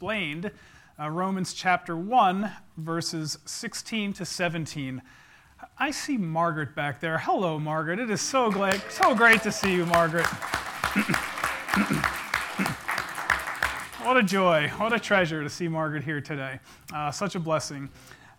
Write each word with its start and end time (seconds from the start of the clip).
explained 0.00 0.50
uh, 0.98 1.10
Romans 1.10 1.52
chapter 1.52 1.94
1, 1.94 2.50
verses 2.78 3.36
16 3.44 4.14
to 4.14 4.24
17. 4.24 5.02
I 5.76 5.90
see 5.90 6.16
Margaret 6.16 6.74
back 6.74 7.00
there. 7.00 7.18
Hello, 7.18 7.58
Margaret. 7.58 7.98
It 7.98 8.08
is 8.08 8.22
so 8.22 8.50
glad, 8.50 8.80
so 8.88 9.14
great 9.14 9.42
to 9.42 9.52
see 9.52 9.74
you, 9.74 9.84
Margaret. 9.84 10.24
what 14.02 14.16
a 14.16 14.22
joy, 14.22 14.72
what 14.78 14.94
a 14.94 14.98
treasure 14.98 15.42
to 15.42 15.50
see 15.50 15.68
Margaret 15.68 16.02
here 16.02 16.22
today. 16.22 16.60
Uh, 16.94 17.10
such 17.10 17.34
a 17.34 17.38
blessing. 17.38 17.90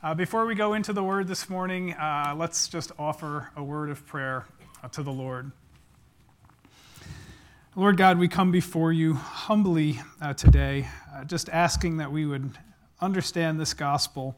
Uh, 0.02 0.16
before 0.16 0.48
we 0.48 0.56
go 0.56 0.74
into 0.74 0.94
the 0.94 1.04
word 1.04 1.28
this 1.28 1.48
morning, 1.48 1.94
uh, 1.94 2.34
let's 2.36 2.68
just 2.70 2.92
offer 2.98 3.52
a 3.56 3.64
word 3.64 3.92
of 3.92 4.04
prayer 4.08 4.48
to 4.94 5.04
the 5.04 5.14
Lord. 5.14 5.52
Lord 7.74 7.96
God, 7.96 8.20
we 8.20 8.28
come 8.28 8.52
before 8.52 8.92
you 8.92 9.14
humbly 9.14 10.02
uh, 10.20 10.34
today, 10.34 10.90
uh, 11.16 11.24
just 11.24 11.48
asking 11.48 11.98
that 11.98 12.12
we 12.12 12.26
would 12.26 12.58
understand 13.00 13.62
this 13.62 13.74
gospel. 13.74 14.38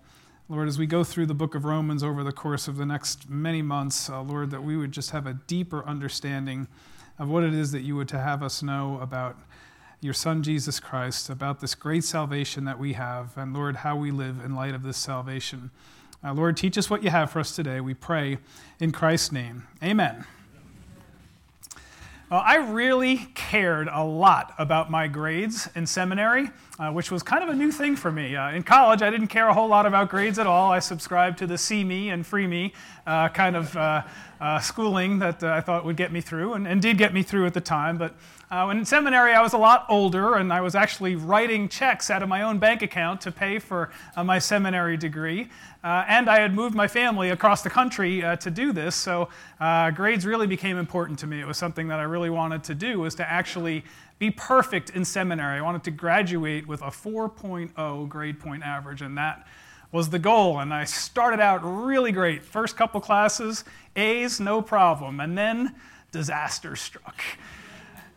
Lord, 0.49 0.67
as 0.67 0.77
we 0.77 0.85
go 0.85 1.03
through 1.03 1.25
the 1.25 1.33
book 1.33 1.55
of 1.55 1.65
Romans 1.65 2.03
over 2.03 2.23
the 2.23 2.31
course 2.31 2.67
of 2.67 2.77
the 2.77 2.85
next 2.85 3.27
many 3.27 3.63
months, 3.63 4.07
uh, 4.07 4.21
Lord, 4.21 4.51
that 4.51 4.63
we 4.63 4.77
would 4.77 4.91
just 4.91 5.09
have 5.09 5.25
a 5.25 5.33
deeper 5.47 5.83
understanding 5.83 6.67
of 7.17 7.27
what 7.27 7.43
it 7.43 7.55
is 7.55 7.71
that 7.71 7.81
you 7.81 7.95
would 7.95 8.07
to 8.09 8.19
have 8.19 8.43
us 8.43 8.61
know 8.61 8.99
about 9.01 9.35
your 9.99 10.13
Son, 10.13 10.43
Jesus 10.43 10.79
Christ, 10.79 11.27
about 11.27 11.59
this 11.59 11.73
great 11.73 12.03
salvation 12.03 12.65
that 12.65 12.77
we 12.77 12.93
have, 12.93 13.35
and 13.35 13.51
Lord, 13.51 13.77
how 13.77 13.95
we 13.95 14.11
live 14.11 14.45
in 14.45 14.53
light 14.53 14.75
of 14.75 14.83
this 14.83 14.97
salvation. 14.97 15.71
Uh, 16.23 16.35
Lord, 16.35 16.55
teach 16.55 16.77
us 16.77 16.87
what 16.87 17.01
you 17.01 17.09
have 17.09 17.31
for 17.31 17.39
us 17.39 17.55
today. 17.55 17.81
We 17.81 17.95
pray 17.95 18.37
in 18.79 18.91
Christ's 18.91 19.31
name. 19.31 19.63
Amen. 19.81 20.23
I 22.37 22.55
really 22.55 23.27
cared 23.35 23.87
a 23.91 24.03
lot 24.03 24.53
about 24.57 24.89
my 24.89 25.07
grades 25.07 25.69
in 25.75 25.85
seminary, 25.85 26.49
uh, 26.79 26.91
which 26.91 27.11
was 27.11 27.21
kind 27.21 27.43
of 27.43 27.49
a 27.49 27.55
new 27.55 27.71
thing 27.71 27.95
for 27.95 28.11
me. 28.11 28.35
Uh, 28.35 28.51
in 28.51 28.63
college, 28.63 29.01
I 29.01 29.11
didn't 29.11 29.27
care 29.27 29.47
a 29.47 29.53
whole 29.53 29.67
lot 29.67 29.85
about 29.85 30.09
grades 30.09 30.39
at 30.39 30.47
all. 30.47 30.71
I 30.71 30.79
subscribed 30.79 31.37
to 31.39 31.47
the 31.47 31.57
see 31.57 31.83
me 31.83 32.09
and 32.09 32.25
free 32.25 32.47
me 32.47 32.73
uh, 33.05 33.29
kind 33.29 33.55
of 33.55 33.75
uh, 33.77 34.01
uh, 34.41 34.59
schooling 34.59 35.19
that 35.19 35.43
uh, 35.43 35.51
I 35.51 35.61
thought 35.61 35.85
would 35.85 35.97
get 35.97 36.11
me 36.11 36.19
through, 36.19 36.53
and, 36.53 36.67
and, 36.67 36.81
did 36.81 36.97
get 36.97 37.13
me 37.13 37.21
through 37.21 37.45
at 37.45 37.53
the 37.53 37.61
time. 37.61 37.97
But 37.97 38.15
in 38.71 38.85
seminary, 38.85 39.33
I 39.33 39.41
was 39.41 39.53
a 39.53 39.57
lot 39.57 39.85
older, 39.89 40.35
and 40.35 40.51
I 40.51 40.61
was 40.61 40.73
actually 40.73 41.15
writing 41.15 41.69
checks 41.69 42.09
out 42.09 42.23
of 42.23 42.29
my 42.29 42.41
own 42.43 42.59
bank 42.59 42.81
account 42.81 43.21
to 43.21 43.31
pay 43.31 43.59
for 43.59 43.89
my 44.15 44.37
seminary 44.37 44.95
degree. 44.95 45.49
And 45.83 46.29
I 46.29 46.39
had 46.39 46.53
moved 46.53 46.75
my 46.75 46.87
family 46.87 47.31
across 47.31 47.61
the 47.63 47.69
country 47.69 48.21
to 48.21 48.51
do 48.51 48.71
this, 48.71 48.95
so 48.95 49.29
grades 49.95 50.25
really 50.25 50.45
became 50.45 50.77
important 50.77 51.17
to 51.19 51.27
me. 51.27 51.39
It 51.39 51.47
was 51.47 51.57
something 51.57 51.87
that 51.87 51.99
I 51.99 52.03
really 52.03 52.29
wanted 52.29 52.63
to 52.65 52.75
do, 52.75 52.99
was 52.99 53.15
to 53.15 53.29
actually 53.29 53.83
be 54.19 54.31
perfect 54.31 54.89
in 54.91 55.05
seminary. 55.05 55.59
I 55.59 55.61
wanted 55.61 55.83
to 55.85 55.91
graduate 55.91 56.67
with 56.67 56.81
a 56.81 56.87
4.0 56.87 58.09
grade 58.09 58.39
point 58.39 58.63
average, 58.63 59.01
and 59.01 59.17
that 59.17 59.45
was 59.91 60.09
the 60.09 60.19
goal. 60.19 60.59
And 60.59 60.73
I 60.73 60.85
started 60.85 61.39
out 61.39 61.59
really 61.63 62.11
great. 62.11 62.43
First 62.43 62.75
couple 62.75 62.99
classes, 63.01 63.63
A's, 63.95 64.39
no 64.39 64.61
problem. 64.61 65.19
And 65.19 65.37
then 65.37 65.75
disaster 66.11 66.75
struck. 66.75 67.21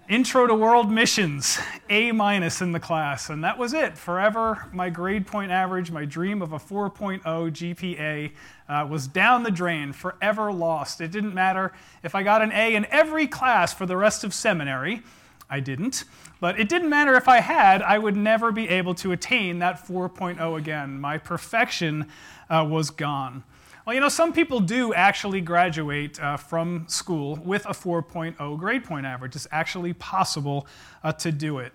Intro 0.09 0.47
to 0.47 0.55
World 0.55 0.89
Missions, 0.89 1.59
A 1.91 2.13
minus 2.13 2.61
in 2.61 2.71
the 2.71 2.79
class, 2.79 3.29
and 3.29 3.43
that 3.43 3.59
was 3.59 3.75
it. 3.75 3.99
Forever, 3.99 4.69
my 4.73 4.89
grade 4.89 5.27
point 5.27 5.51
average, 5.51 5.91
my 5.91 6.05
dream 6.05 6.43
of 6.43 6.53
a 6.53 6.61
4.0 6.61 7.23
GPA, 7.25 8.31
uh, 8.69 8.87
was 8.89 9.09
down 9.09 9.43
the 9.43 9.51
drain, 9.51 9.93
forever 9.93 10.53
lost. 10.53 11.01
It 11.01 11.11
didn't 11.11 11.35
matter 11.35 11.73
if 12.05 12.15
I 12.15 12.23
got 12.23 12.41
an 12.41 12.53
A 12.53 12.77
in 12.77 12.87
every 12.87 13.27
class 13.27 13.75
for 13.75 13.85
the 13.85 13.97
rest 13.97 14.23
of 14.23 14.33
seminary. 14.33 15.03
I 15.49 15.61
didn't. 15.61 16.05
But 16.41 16.59
it 16.59 16.69
didn't 16.69 16.91
matter 16.91 17.15
if 17.15 17.29
I 17.29 17.41
had, 17.41 17.83
I 17.83 17.99
would 17.99 18.17
never 18.17 18.53
be 18.53 18.69
able 18.69 18.95
to 18.97 19.13
attain 19.13 19.61
that 19.61 19.87
4.0 19.87 20.59
again. 20.59 21.01
My 21.01 21.19
perfection 21.19 22.09
uh, 22.51 22.67
was 22.69 22.91
gone. 22.91 23.45
Well, 23.87 23.95
you 23.95 24.01
know, 24.01 24.09
some 24.09 24.33
people 24.33 24.59
do 24.59 24.93
actually 24.95 25.41
graduate 25.41 26.21
uh, 26.21 26.37
from 26.37 26.87
school 26.89 27.37
with 27.45 27.65
a 27.67 27.71
4.0 27.71 28.59
grade 28.59 28.85
point 28.85 29.07
average. 29.07 29.37
It's 29.37 29.47
actually 29.53 29.93
possible 29.93 30.67
uh, 31.05 31.13
to 31.13 31.31
do 31.31 31.59
it. 31.59 31.73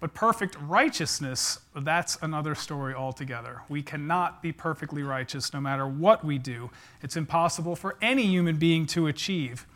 But 0.00 0.14
perfect 0.14 0.56
righteousness, 0.60 1.58
that's 1.74 2.18
another 2.22 2.54
story 2.54 2.94
altogether. 2.94 3.62
We 3.68 3.82
cannot 3.82 4.42
be 4.42 4.52
perfectly 4.52 5.02
righteous 5.02 5.52
no 5.52 5.60
matter 5.60 5.88
what 5.88 6.24
we 6.24 6.38
do. 6.38 6.70
It's 7.02 7.16
impossible 7.16 7.74
for 7.74 7.96
any 8.00 8.26
human 8.26 8.58
being 8.58 8.86
to 8.88 9.08
achieve. 9.08 9.66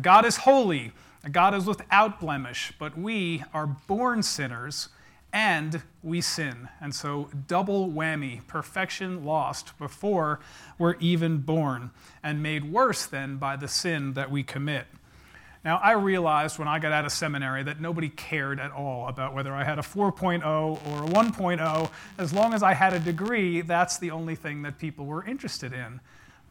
God 0.00 0.24
is 0.24 0.36
holy, 0.36 0.92
God 1.32 1.54
is 1.54 1.66
without 1.66 2.20
blemish, 2.20 2.72
but 2.78 2.98
we 2.98 3.44
are 3.52 3.66
born 3.66 4.22
sinners 4.22 4.88
and 5.32 5.82
we 6.02 6.20
sin. 6.20 6.68
And 6.80 6.94
so, 6.94 7.28
double 7.48 7.88
whammy, 7.88 8.46
perfection 8.46 9.24
lost 9.24 9.76
before 9.78 10.38
we're 10.78 10.94
even 11.00 11.38
born, 11.38 11.90
and 12.22 12.42
made 12.42 12.70
worse 12.70 13.06
then 13.06 13.36
by 13.36 13.56
the 13.56 13.66
sin 13.66 14.12
that 14.12 14.30
we 14.30 14.44
commit. 14.44 14.86
Now, 15.64 15.78
I 15.78 15.92
realized 15.92 16.58
when 16.58 16.68
I 16.68 16.78
got 16.78 16.92
out 16.92 17.06
of 17.06 17.12
seminary 17.12 17.62
that 17.62 17.80
nobody 17.80 18.10
cared 18.10 18.60
at 18.60 18.70
all 18.70 19.08
about 19.08 19.34
whether 19.34 19.52
I 19.52 19.64
had 19.64 19.78
a 19.78 19.82
4.0 19.82 20.44
or 20.44 20.76
a 20.76 21.06
1.0. 21.08 21.90
As 22.18 22.32
long 22.34 22.52
as 22.52 22.62
I 22.62 22.74
had 22.74 22.92
a 22.92 23.00
degree, 23.00 23.62
that's 23.62 23.96
the 23.96 24.10
only 24.10 24.36
thing 24.36 24.62
that 24.62 24.78
people 24.78 25.06
were 25.06 25.24
interested 25.24 25.72
in. 25.72 26.00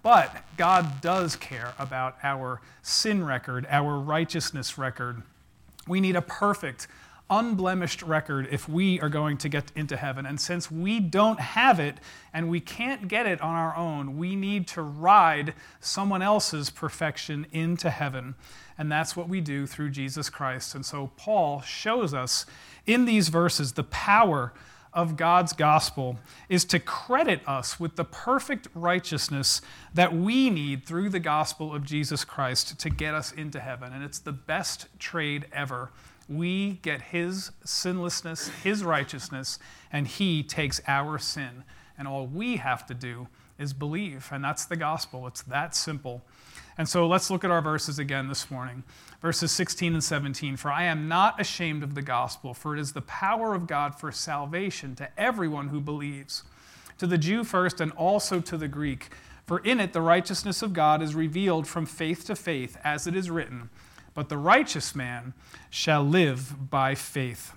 But 0.03 0.43
God 0.57 0.99
does 1.01 1.37
care 1.37 1.73
about 1.79 2.17
our 2.21 2.59
sin 2.81 3.25
record, 3.25 3.65
our 3.69 3.97
righteousness 3.97 4.77
record. 4.77 5.23
We 5.87 6.01
need 6.01 6.17
a 6.17 6.21
perfect, 6.21 6.87
unblemished 7.29 8.01
record 8.01 8.49
if 8.51 8.67
we 8.67 8.99
are 8.99 9.07
going 9.07 9.37
to 9.37 9.49
get 9.49 9.71
into 9.75 9.95
heaven. 9.95 10.25
And 10.25 10.39
since 10.39 10.69
we 10.69 10.99
don't 10.99 11.39
have 11.39 11.79
it 11.79 11.99
and 12.33 12.49
we 12.49 12.59
can't 12.59 13.07
get 13.07 13.25
it 13.25 13.39
on 13.39 13.55
our 13.55 13.75
own, 13.77 14.17
we 14.17 14.35
need 14.35 14.67
to 14.69 14.81
ride 14.81 15.53
someone 15.79 16.21
else's 16.21 16.69
perfection 16.69 17.47
into 17.53 17.89
heaven. 17.89 18.35
And 18.77 18.91
that's 18.91 19.15
what 19.15 19.29
we 19.29 19.39
do 19.39 19.65
through 19.65 19.91
Jesus 19.91 20.29
Christ. 20.29 20.75
And 20.75 20.85
so 20.85 21.11
Paul 21.15 21.61
shows 21.61 22.13
us 22.13 22.45
in 22.85 23.05
these 23.05 23.29
verses 23.29 23.71
the 23.73 23.83
power 23.85 24.51
of 24.93 25.17
God's 25.17 25.53
gospel 25.53 26.17
is 26.49 26.65
to 26.65 26.79
credit 26.79 27.41
us 27.47 27.79
with 27.79 27.95
the 27.95 28.05
perfect 28.05 28.67
righteousness 28.73 29.61
that 29.93 30.15
we 30.15 30.49
need 30.49 30.85
through 30.85 31.09
the 31.09 31.19
gospel 31.19 31.73
of 31.73 31.83
Jesus 31.83 32.23
Christ 32.23 32.79
to 32.79 32.89
get 32.89 33.13
us 33.13 33.31
into 33.31 33.59
heaven. 33.59 33.93
And 33.93 34.03
it's 34.03 34.19
the 34.19 34.31
best 34.31 34.87
trade 34.99 35.45
ever 35.51 35.89
we 36.29 36.79
get 36.81 37.01
his 37.01 37.51
sinlessness, 37.65 38.49
his 38.63 38.83
righteousness, 38.83 39.59
and 39.91 40.07
he 40.07 40.43
takes 40.43 40.81
our 40.87 41.17
sin. 41.17 41.63
And 41.97 42.07
all 42.07 42.27
we 42.27 42.57
have 42.57 42.85
to 42.87 42.93
do 42.93 43.27
is 43.59 43.73
believe. 43.73 44.29
And 44.31 44.43
that's 44.43 44.65
the 44.65 44.75
gospel. 44.75 45.27
It's 45.27 45.41
that 45.43 45.75
simple. 45.75 46.23
And 46.77 46.89
so 46.89 47.07
let's 47.07 47.29
look 47.29 47.43
at 47.43 47.51
our 47.51 47.61
verses 47.61 47.99
again 47.99 48.27
this 48.27 48.49
morning. 48.49 48.83
Verses 49.21 49.51
16 49.51 49.93
and 49.93 50.03
17. 50.03 50.57
For 50.57 50.71
I 50.71 50.83
am 50.83 51.07
not 51.07 51.39
ashamed 51.39 51.83
of 51.83 51.95
the 51.95 52.01
gospel, 52.01 52.53
for 52.53 52.75
it 52.75 52.79
is 52.79 52.93
the 52.93 53.01
power 53.01 53.53
of 53.53 53.67
God 53.67 53.99
for 53.99 54.11
salvation 54.11 54.95
to 54.95 55.09
everyone 55.19 55.69
who 55.69 55.79
believes, 55.79 56.43
to 56.97 57.07
the 57.07 57.17
Jew 57.17 57.43
first 57.43 57.79
and 57.79 57.91
also 57.93 58.39
to 58.41 58.57
the 58.57 58.67
Greek. 58.67 59.09
For 59.45 59.59
in 59.59 59.79
it 59.79 59.93
the 59.93 60.01
righteousness 60.01 60.61
of 60.61 60.73
God 60.73 61.01
is 61.01 61.15
revealed 61.15 61.67
from 61.67 61.85
faith 61.85 62.25
to 62.25 62.35
faith, 62.35 62.77
as 62.83 63.07
it 63.07 63.15
is 63.15 63.29
written 63.29 63.69
but 64.13 64.29
the 64.29 64.37
righteous 64.37 64.95
man 64.95 65.33
shall 65.69 66.03
live 66.03 66.69
by 66.69 66.95
faith. 66.95 67.53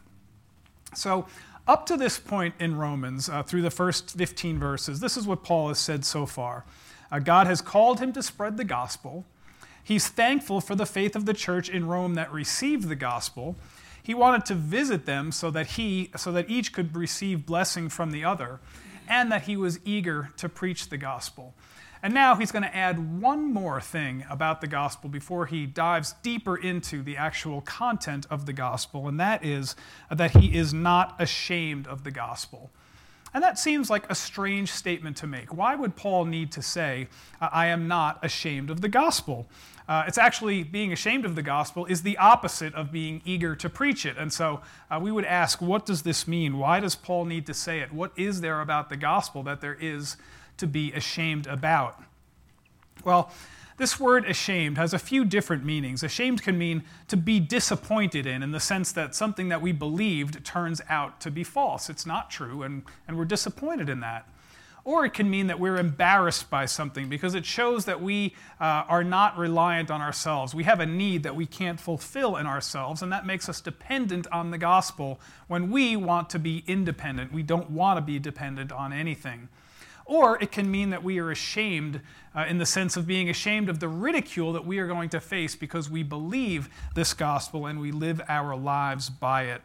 So, 0.94 1.26
up 1.68 1.84
to 1.86 1.96
this 1.96 2.18
point 2.18 2.54
in 2.60 2.76
Romans, 2.76 3.28
uh, 3.28 3.42
through 3.42 3.62
the 3.62 3.70
first 3.70 4.16
15 4.16 4.58
verses, 4.58 5.00
this 5.00 5.16
is 5.16 5.26
what 5.26 5.42
Paul 5.42 5.68
has 5.68 5.78
said 5.78 6.04
so 6.04 6.24
far. 6.24 6.64
Uh, 7.10 7.18
God 7.18 7.46
has 7.46 7.60
called 7.60 8.00
him 8.00 8.12
to 8.12 8.22
spread 8.22 8.56
the 8.56 8.64
gospel. 8.64 9.24
He's 9.82 10.08
thankful 10.08 10.60
for 10.60 10.74
the 10.74 10.86
faith 10.86 11.14
of 11.14 11.26
the 11.26 11.34
church 11.34 11.68
in 11.68 11.86
Rome 11.86 12.14
that 12.14 12.32
received 12.32 12.88
the 12.88 12.96
gospel. 12.96 13.54
He 14.02 14.14
wanted 14.14 14.44
to 14.46 14.54
visit 14.54 15.06
them 15.06 15.32
so 15.32 15.50
that 15.50 15.66
he 15.68 16.10
so 16.16 16.32
that 16.32 16.50
each 16.50 16.72
could 16.72 16.96
receive 16.96 17.46
blessing 17.46 17.88
from 17.88 18.10
the 18.10 18.24
other, 18.24 18.60
and 19.08 19.30
that 19.30 19.42
he 19.42 19.56
was 19.56 19.78
eager 19.84 20.30
to 20.36 20.48
preach 20.48 20.88
the 20.88 20.96
gospel. 20.96 21.54
And 22.02 22.14
now 22.14 22.36
he's 22.36 22.52
going 22.52 22.62
to 22.62 22.76
add 22.76 23.20
one 23.20 23.52
more 23.52 23.80
thing 23.80 24.24
about 24.30 24.60
the 24.60 24.66
gospel 24.66 25.08
before 25.08 25.46
he 25.46 25.66
dives 25.66 26.14
deeper 26.22 26.56
into 26.56 27.02
the 27.02 27.16
actual 27.16 27.60
content 27.62 28.26
of 28.30 28.46
the 28.46 28.52
gospel, 28.52 29.08
and 29.08 29.18
that 29.18 29.44
is 29.44 29.74
that 30.10 30.32
he 30.32 30.56
is 30.56 30.74
not 30.74 31.20
ashamed 31.20 31.86
of 31.86 32.04
the 32.04 32.10
gospel. 32.10 32.70
And 33.36 33.42
that 33.42 33.58
seems 33.58 33.90
like 33.90 34.10
a 34.10 34.14
strange 34.14 34.72
statement 34.72 35.18
to 35.18 35.26
make. 35.26 35.54
Why 35.54 35.74
would 35.74 35.94
Paul 35.94 36.24
need 36.24 36.50
to 36.52 36.62
say, 36.62 37.06
I 37.38 37.66
am 37.66 37.86
not 37.86 38.18
ashamed 38.24 38.70
of 38.70 38.80
the 38.80 38.88
gospel? 38.88 39.46
Uh, 39.86 40.04
it's 40.08 40.16
actually 40.16 40.62
being 40.62 40.90
ashamed 40.90 41.26
of 41.26 41.34
the 41.34 41.42
gospel 41.42 41.84
is 41.84 42.00
the 42.00 42.16
opposite 42.16 42.74
of 42.74 42.90
being 42.90 43.20
eager 43.26 43.54
to 43.54 43.68
preach 43.68 44.06
it. 44.06 44.16
And 44.16 44.32
so 44.32 44.62
uh, 44.90 44.98
we 45.02 45.12
would 45.12 45.26
ask, 45.26 45.60
what 45.60 45.84
does 45.84 46.00
this 46.00 46.26
mean? 46.26 46.56
Why 46.56 46.80
does 46.80 46.94
Paul 46.94 47.26
need 47.26 47.44
to 47.48 47.52
say 47.52 47.80
it? 47.80 47.92
What 47.92 48.10
is 48.16 48.40
there 48.40 48.62
about 48.62 48.88
the 48.88 48.96
gospel 48.96 49.42
that 49.42 49.60
there 49.60 49.76
is 49.78 50.16
to 50.56 50.66
be 50.66 50.90
ashamed 50.92 51.46
about? 51.46 52.02
Well, 53.04 53.30
This 53.76 54.00
word 54.00 54.24
ashamed 54.24 54.78
has 54.78 54.94
a 54.94 54.98
few 54.98 55.24
different 55.24 55.64
meanings. 55.64 56.02
Ashamed 56.02 56.42
can 56.42 56.56
mean 56.56 56.82
to 57.08 57.16
be 57.16 57.40
disappointed 57.40 58.26
in, 58.26 58.42
in 58.42 58.52
the 58.52 58.60
sense 58.60 58.90
that 58.92 59.14
something 59.14 59.48
that 59.50 59.60
we 59.60 59.72
believed 59.72 60.44
turns 60.44 60.80
out 60.88 61.20
to 61.20 61.30
be 61.30 61.44
false. 61.44 61.90
It's 61.90 62.06
not 62.06 62.30
true, 62.30 62.62
and, 62.62 62.82
and 63.06 63.18
we're 63.18 63.26
disappointed 63.26 63.90
in 63.90 64.00
that. 64.00 64.26
Or 64.86 65.04
it 65.04 65.14
can 65.14 65.28
mean 65.28 65.48
that 65.48 65.58
we're 65.58 65.78
embarrassed 65.78 66.48
by 66.48 66.66
something 66.66 67.08
because 67.08 67.34
it 67.34 67.44
shows 67.44 67.86
that 67.86 68.00
we 68.00 68.34
uh, 68.60 68.84
are 68.88 69.02
not 69.02 69.36
reliant 69.36 69.90
on 69.90 70.00
ourselves. 70.00 70.54
We 70.54 70.62
have 70.62 70.78
a 70.78 70.86
need 70.86 71.24
that 71.24 71.34
we 71.34 71.44
can't 71.44 71.80
fulfill 71.80 72.36
in 72.36 72.46
ourselves, 72.46 73.02
and 73.02 73.12
that 73.12 73.26
makes 73.26 73.48
us 73.48 73.60
dependent 73.60 74.28
on 74.30 74.52
the 74.52 74.58
gospel 74.58 75.20
when 75.48 75.72
we 75.72 75.96
want 75.96 76.30
to 76.30 76.38
be 76.38 76.62
independent. 76.68 77.32
We 77.32 77.42
don't 77.42 77.72
want 77.72 77.96
to 77.96 78.00
be 78.00 78.20
dependent 78.20 78.70
on 78.70 78.92
anything. 78.92 79.48
Or 80.06 80.40
it 80.40 80.52
can 80.52 80.70
mean 80.70 80.90
that 80.90 81.02
we 81.02 81.18
are 81.18 81.30
ashamed 81.30 82.00
uh, 82.34 82.46
in 82.48 82.58
the 82.58 82.66
sense 82.66 82.96
of 82.96 83.06
being 83.06 83.28
ashamed 83.28 83.68
of 83.68 83.80
the 83.80 83.88
ridicule 83.88 84.52
that 84.52 84.64
we 84.64 84.78
are 84.78 84.86
going 84.86 85.08
to 85.10 85.20
face 85.20 85.56
because 85.56 85.90
we 85.90 86.02
believe 86.02 86.68
this 86.94 87.12
gospel 87.12 87.66
and 87.66 87.80
we 87.80 87.90
live 87.90 88.22
our 88.28 88.56
lives 88.56 89.10
by 89.10 89.44
it. 89.44 89.62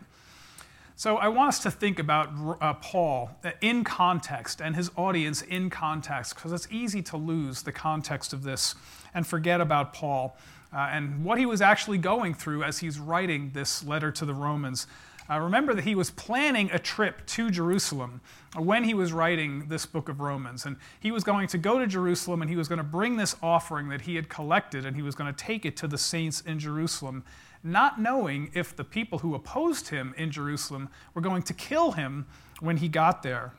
So 0.96 1.18
I 1.18 1.30
want 1.30 1.50
us 1.50 1.60
to 1.60 1.72
think 1.72 2.00
about 2.00 2.30
uh, 2.62 2.74
Paul 2.76 3.32
uh, 3.44 3.52
in 3.62 3.84
context 3.84 4.62
and 4.62 4.76
his 4.76 4.92
audience 4.96 5.42
in 5.42 5.70
context 5.70 6.36
because 6.36 6.54
it's 6.54 6.68
easy 6.72 7.02
to 7.04 7.18
lose 7.18 7.64
the 7.64 7.72
context 7.72 8.34
of 8.34 8.44
this 8.44 8.76
and 9.14 9.26
forget 9.26 9.62
about 9.62 9.94
Paul 9.94 10.38
uh, 10.74 10.90
and 10.92 11.24
what 11.24 11.38
he 11.38 11.46
was 11.46 11.62
actually 11.62 11.98
going 11.98 12.34
through 12.34 12.64
as 12.64 12.80
he's 12.80 13.00
writing 13.00 13.52
this 13.54 13.84
letter 13.84 14.12
to 14.12 14.26
the 14.26 14.34
Romans. 14.34 14.88
Uh, 15.32 15.40
remember 15.40 15.74
that 15.74 15.86
he 15.86 15.96
was 15.96 16.12
planning 16.12 16.70
a 16.74 16.80
trip 16.80 17.26
to 17.26 17.50
Jerusalem 17.50 18.20
when 18.58 18.84
he 18.84 18.94
was 18.94 19.14
writing 19.14 19.68
this 19.70 19.86
book 19.86 20.10
of 20.10 20.20
Romans. 20.20 20.66
And 20.66 20.76
he 21.00 21.12
was 21.12 21.24
going 21.24 21.48
to 21.48 21.58
go 21.58 21.80
to 21.80 21.88
Jerusalem 21.88 22.42
and 22.42 22.50
he 22.50 22.58
was 22.58 22.68
going 22.68 22.78
to 22.78 22.84
bring 22.84 23.16
this 23.16 23.38
offering 23.42 23.88
that 23.90 24.02
he 24.02 24.16
had 24.16 24.28
collected 24.28 24.86
and 24.86 24.96
he 24.96 25.02
was 25.02 25.16
going 25.16 25.34
to 25.34 25.46
take 25.46 25.66
it 25.66 25.78
to 25.78 25.88
the 25.88 25.98
saints 25.98 26.42
in 26.42 26.60
Jerusalem, 26.60 27.24
not 27.64 28.02
knowing 28.02 28.52
if 28.54 28.76
the 28.76 28.84
people 28.84 29.20
who 29.20 29.34
opposed 29.34 29.88
him 29.88 30.14
in 30.18 30.32
Jerusalem 30.32 30.90
were 31.14 31.22
going 31.22 31.44
to 31.44 31.54
kill 31.54 31.94
him 31.94 32.26
when 32.60 32.78
he 32.78 32.90
got 32.90 33.24
there. 33.24 33.54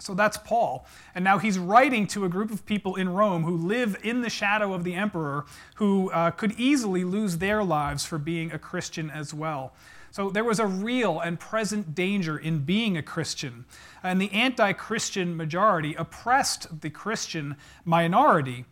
So 0.00 0.14
that's 0.14 0.38
Paul. 0.38 0.86
And 1.14 1.22
now 1.22 1.38
he's 1.38 1.58
writing 1.58 2.06
to 2.08 2.24
a 2.24 2.28
group 2.30 2.50
of 2.50 2.64
people 2.64 2.94
in 2.94 3.10
Rome 3.10 3.42
who 3.42 3.56
live 3.56 3.98
in 4.02 4.22
the 4.22 4.30
shadow 4.30 4.72
of 4.72 4.84
the 4.84 4.94
emperor, 4.94 5.44
who 5.74 6.10
uh, 6.12 6.30
could 6.30 6.52
easily 6.52 7.04
lose 7.04 7.38
their 7.38 7.62
lives 7.62 8.06
for 8.06 8.16
being 8.16 8.52
a 8.52 8.58
Christian 8.58 9.10
as 9.10 9.34
well. 9.34 9.74
So 10.10 10.30
there 10.30 10.44
was 10.44 10.58
a 10.58 10.66
real 10.66 11.20
and 11.20 11.38
present 11.38 11.94
danger 11.94 12.38
in 12.38 12.60
being 12.60 12.96
a 12.96 13.02
Christian. 13.02 13.64
And 14.02 14.20
the 14.20 14.32
anti 14.32 14.72
Christian 14.72 15.36
majority 15.36 15.94
oppressed 15.94 16.80
the 16.80 16.90
Christian 16.90 17.56
minority. 17.84 18.64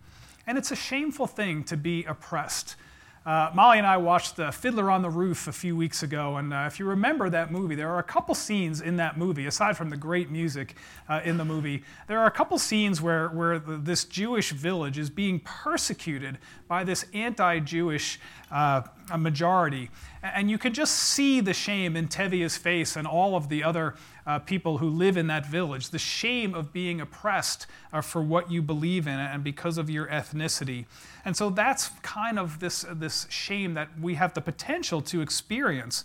And 0.46 0.56
it's 0.56 0.70
a 0.70 0.76
shameful 0.76 1.26
thing 1.26 1.64
to 1.64 1.76
be 1.76 2.04
oppressed. 2.04 2.76
Uh, 3.26 3.50
Molly 3.52 3.78
and 3.78 3.86
I 3.88 3.96
watched 3.96 4.36
The 4.36 4.52
Fiddler 4.52 4.88
on 4.88 5.02
the 5.02 5.10
Roof 5.10 5.48
a 5.48 5.52
few 5.52 5.76
weeks 5.76 6.04
ago, 6.04 6.36
and 6.36 6.54
uh, 6.54 6.68
if 6.68 6.78
you 6.78 6.86
remember 6.86 7.28
that 7.28 7.50
movie, 7.50 7.74
there 7.74 7.90
are 7.90 7.98
a 7.98 8.04
couple 8.04 8.36
scenes 8.36 8.80
in 8.80 8.98
that 8.98 9.18
movie, 9.18 9.46
aside 9.46 9.76
from 9.76 9.90
the 9.90 9.96
great 9.96 10.30
music 10.30 10.76
uh, 11.08 11.20
in 11.24 11.36
the 11.36 11.44
movie, 11.44 11.82
there 12.06 12.20
are 12.20 12.26
a 12.26 12.30
couple 12.30 12.56
scenes 12.56 13.02
where, 13.02 13.28
where 13.30 13.58
the, 13.58 13.78
this 13.78 14.04
Jewish 14.04 14.52
village 14.52 14.96
is 14.96 15.10
being 15.10 15.40
persecuted 15.40 16.38
by 16.68 16.84
this 16.84 17.04
anti 17.14 17.58
Jewish 17.58 18.20
uh, 18.52 18.82
majority. 19.18 19.90
And 20.22 20.48
you 20.48 20.56
can 20.56 20.72
just 20.72 20.94
see 20.94 21.40
the 21.40 21.52
shame 21.52 21.96
in 21.96 22.06
Tevye's 22.06 22.56
face 22.56 22.94
and 22.94 23.08
all 23.08 23.34
of 23.34 23.48
the 23.48 23.64
other 23.64 23.96
uh, 24.26 24.40
people 24.40 24.78
who 24.78 24.88
live 24.88 25.16
in 25.16 25.28
that 25.28 25.46
village, 25.46 25.90
the 25.90 25.98
shame 25.98 26.54
of 26.54 26.72
being 26.72 27.00
oppressed 27.00 27.66
uh, 27.92 28.00
for 28.00 28.22
what 28.22 28.50
you 28.50 28.60
believe 28.60 29.06
in 29.06 29.18
and 29.18 29.44
because 29.44 29.78
of 29.78 29.88
your 29.88 30.06
ethnicity. 30.06 30.86
And 31.24 31.36
so 31.36 31.50
that's 31.50 31.90
kind 32.02 32.38
of 32.38 32.58
this, 32.58 32.84
this 32.92 33.26
shame 33.30 33.74
that 33.74 33.88
we 34.00 34.14
have 34.14 34.34
the 34.34 34.40
potential 34.40 35.00
to 35.02 35.20
experience 35.20 36.04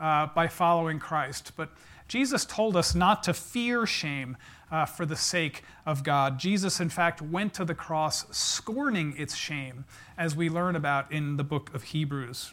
uh, 0.00 0.26
by 0.26 0.48
following 0.48 0.98
Christ. 0.98 1.52
But 1.56 1.70
Jesus 2.08 2.44
told 2.44 2.76
us 2.76 2.94
not 2.94 3.22
to 3.24 3.34
fear 3.34 3.86
shame 3.86 4.36
uh, 4.70 4.84
for 4.84 5.06
the 5.06 5.16
sake 5.16 5.62
of 5.86 6.02
God. 6.02 6.38
Jesus, 6.38 6.80
in 6.80 6.88
fact, 6.88 7.22
went 7.22 7.54
to 7.54 7.64
the 7.64 7.74
cross 7.74 8.24
scorning 8.36 9.14
its 9.16 9.36
shame, 9.36 9.84
as 10.18 10.34
we 10.34 10.48
learn 10.48 10.76
about 10.76 11.10
in 11.12 11.36
the 11.36 11.44
book 11.44 11.72
of 11.74 11.84
Hebrews. 11.84 12.52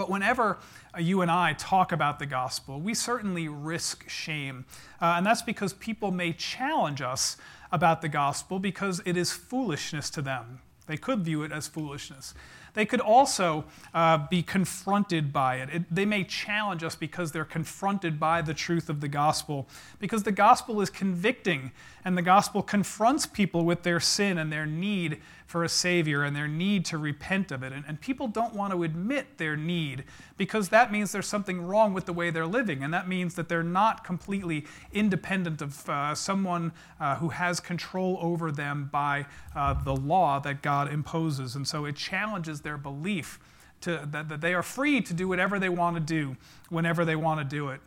But 0.00 0.08
whenever 0.08 0.56
uh, 0.96 1.00
you 1.00 1.20
and 1.20 1.30
I 1.30 1.52
talk 1.52 1.92
about 1.92 2.18
the 2.18 2.24
gospel, 2.24 2.80
we 2.80 2.94
certainly 2.94 3.48
risk 3.48 4.08
shame. 4.08 4.64
Uh, 4.98 5.16
and 5.18 5.26
that's 5.26 5.42
because 5.42 5.74
people 5.74 6.10
may 6.10 6.32
challenge 6.32 7.02
us 7.02 7.36
about 7.70 8.00
the 8.00 8.08
gospel 8.08 8.58
because 8.58 9.02
it 9.04 9.18
is 9.18 9.30
foolishness 9.30 10.08
to 10.08 10.22
them. 10.22 10.60
They 10.86 10.96
could 10.96 11.20
view 11.20 11.42
it 11.42 11.52
as 11.52 11.68
foolishness. 11.68 12.32
They 12.72 12.86
could 12.86 13.00
also 13.00 13.66
uh, 13.92 14.26
be 14.30 14.42
confronted 14.42 15.34
by 15.34 15.56
it. 15.56 15.68
it. 15.68 15.94
They 15.94 16.06
may 16.06 16.24
challenge 16.24 16.82
us 16.82 16.96
because 16.96 17.32
they're 17.32 17.44
confronted 17.44 18.18
by 18.18 18.40
the 18.40 18.54
truth 18.54 18.88
of 18.88 19.02
the 19.02 19.08
gospel, 19.08 19.68
because 19.98 20.22
the 20.22 20.32
gospel 20.32 20.80
is 20.80 20.88
convicting, 20.88 21.72
and 22.04 22.16
the 22.16 22.22
gospel 22.22 22.62
confronts 22.62 23.26
people 23.26 23.64
with 23.64 23.82
their 23.82 24.00
sin 24.00 24.38
and 24.38 24.52
their 24.52 24.66
need 24.66 25.20
for 25.46 25.64
a 25.64 25.68
Savior 25.68 26.22
and 26.22 26.34
their 26.34 26.48
need 26.48 26.84
to 26.86 26.98
repent 26.98 27.50
of 27.50 27.62
it. 27.62 27.72
And, 27.72 27.84
and 27.86 28.00
people 28.00 28.28
don't 28.28 28.54
want 28.54 28.72
to 28.72 28.84
admit 28.84 29.38
their 29.38 29.56
need 29.56 30.04
because 30.36 30.68
that 30.68 30.92
means 30.92 31.12
there's 31.12 31.26
something 31.26 31.60
wrong 31.60 31.92
with 31.92 32.06
the 32.06 32.12
way 32.12 32.30
they're 32.30 32.46
living, 32.46 32.82
and 32.82 32.94
that 32.94 33.08
means 33.08 33.34
that 33.34 33.48
they're 33.48 33.62
not 33.62 34.04
completely 34.04 34.64
independent 34.92 35.60
of 35.60 35.88
uh, 35.88 36.14
someone 36.14 36.72
uh, 37.00 37.16
who 37.16 37.30
has 37.30 37.60
control 37.60 38.18
over 38.22 38.52
them 38.52 38.88
by 38.92 39.26
uh, 39.54 39.74
the 39.82 39.94
law 39.94 40.38
that 40.40 40.62
God 40.62 40.92
imposes. 40.92 41.56
And 41.56 41.66
so 41.66 41.84
it 41.84 41.96
challenges 41.96 42.60
their 42.60 42.78
belief 42.78 43.38
to, 43.82 44.06
that, 44.10 44.28
that 44.28 44.40
they 44.40 44.54
are 44.54 44.62
free 44.62 45.00
to 45.00 45.14
do 45.14 45.28
whatever 45.28 45.58
they 45.58 45.68
want 45.68 45.96
to 45.96 46.00
do 46.00 46.36
whenever 46.68 47.04
they 47.04 47.16
want 47.16 47.40
to 47.40 47.44
do 47.44 47.68
it. 47.68 47.80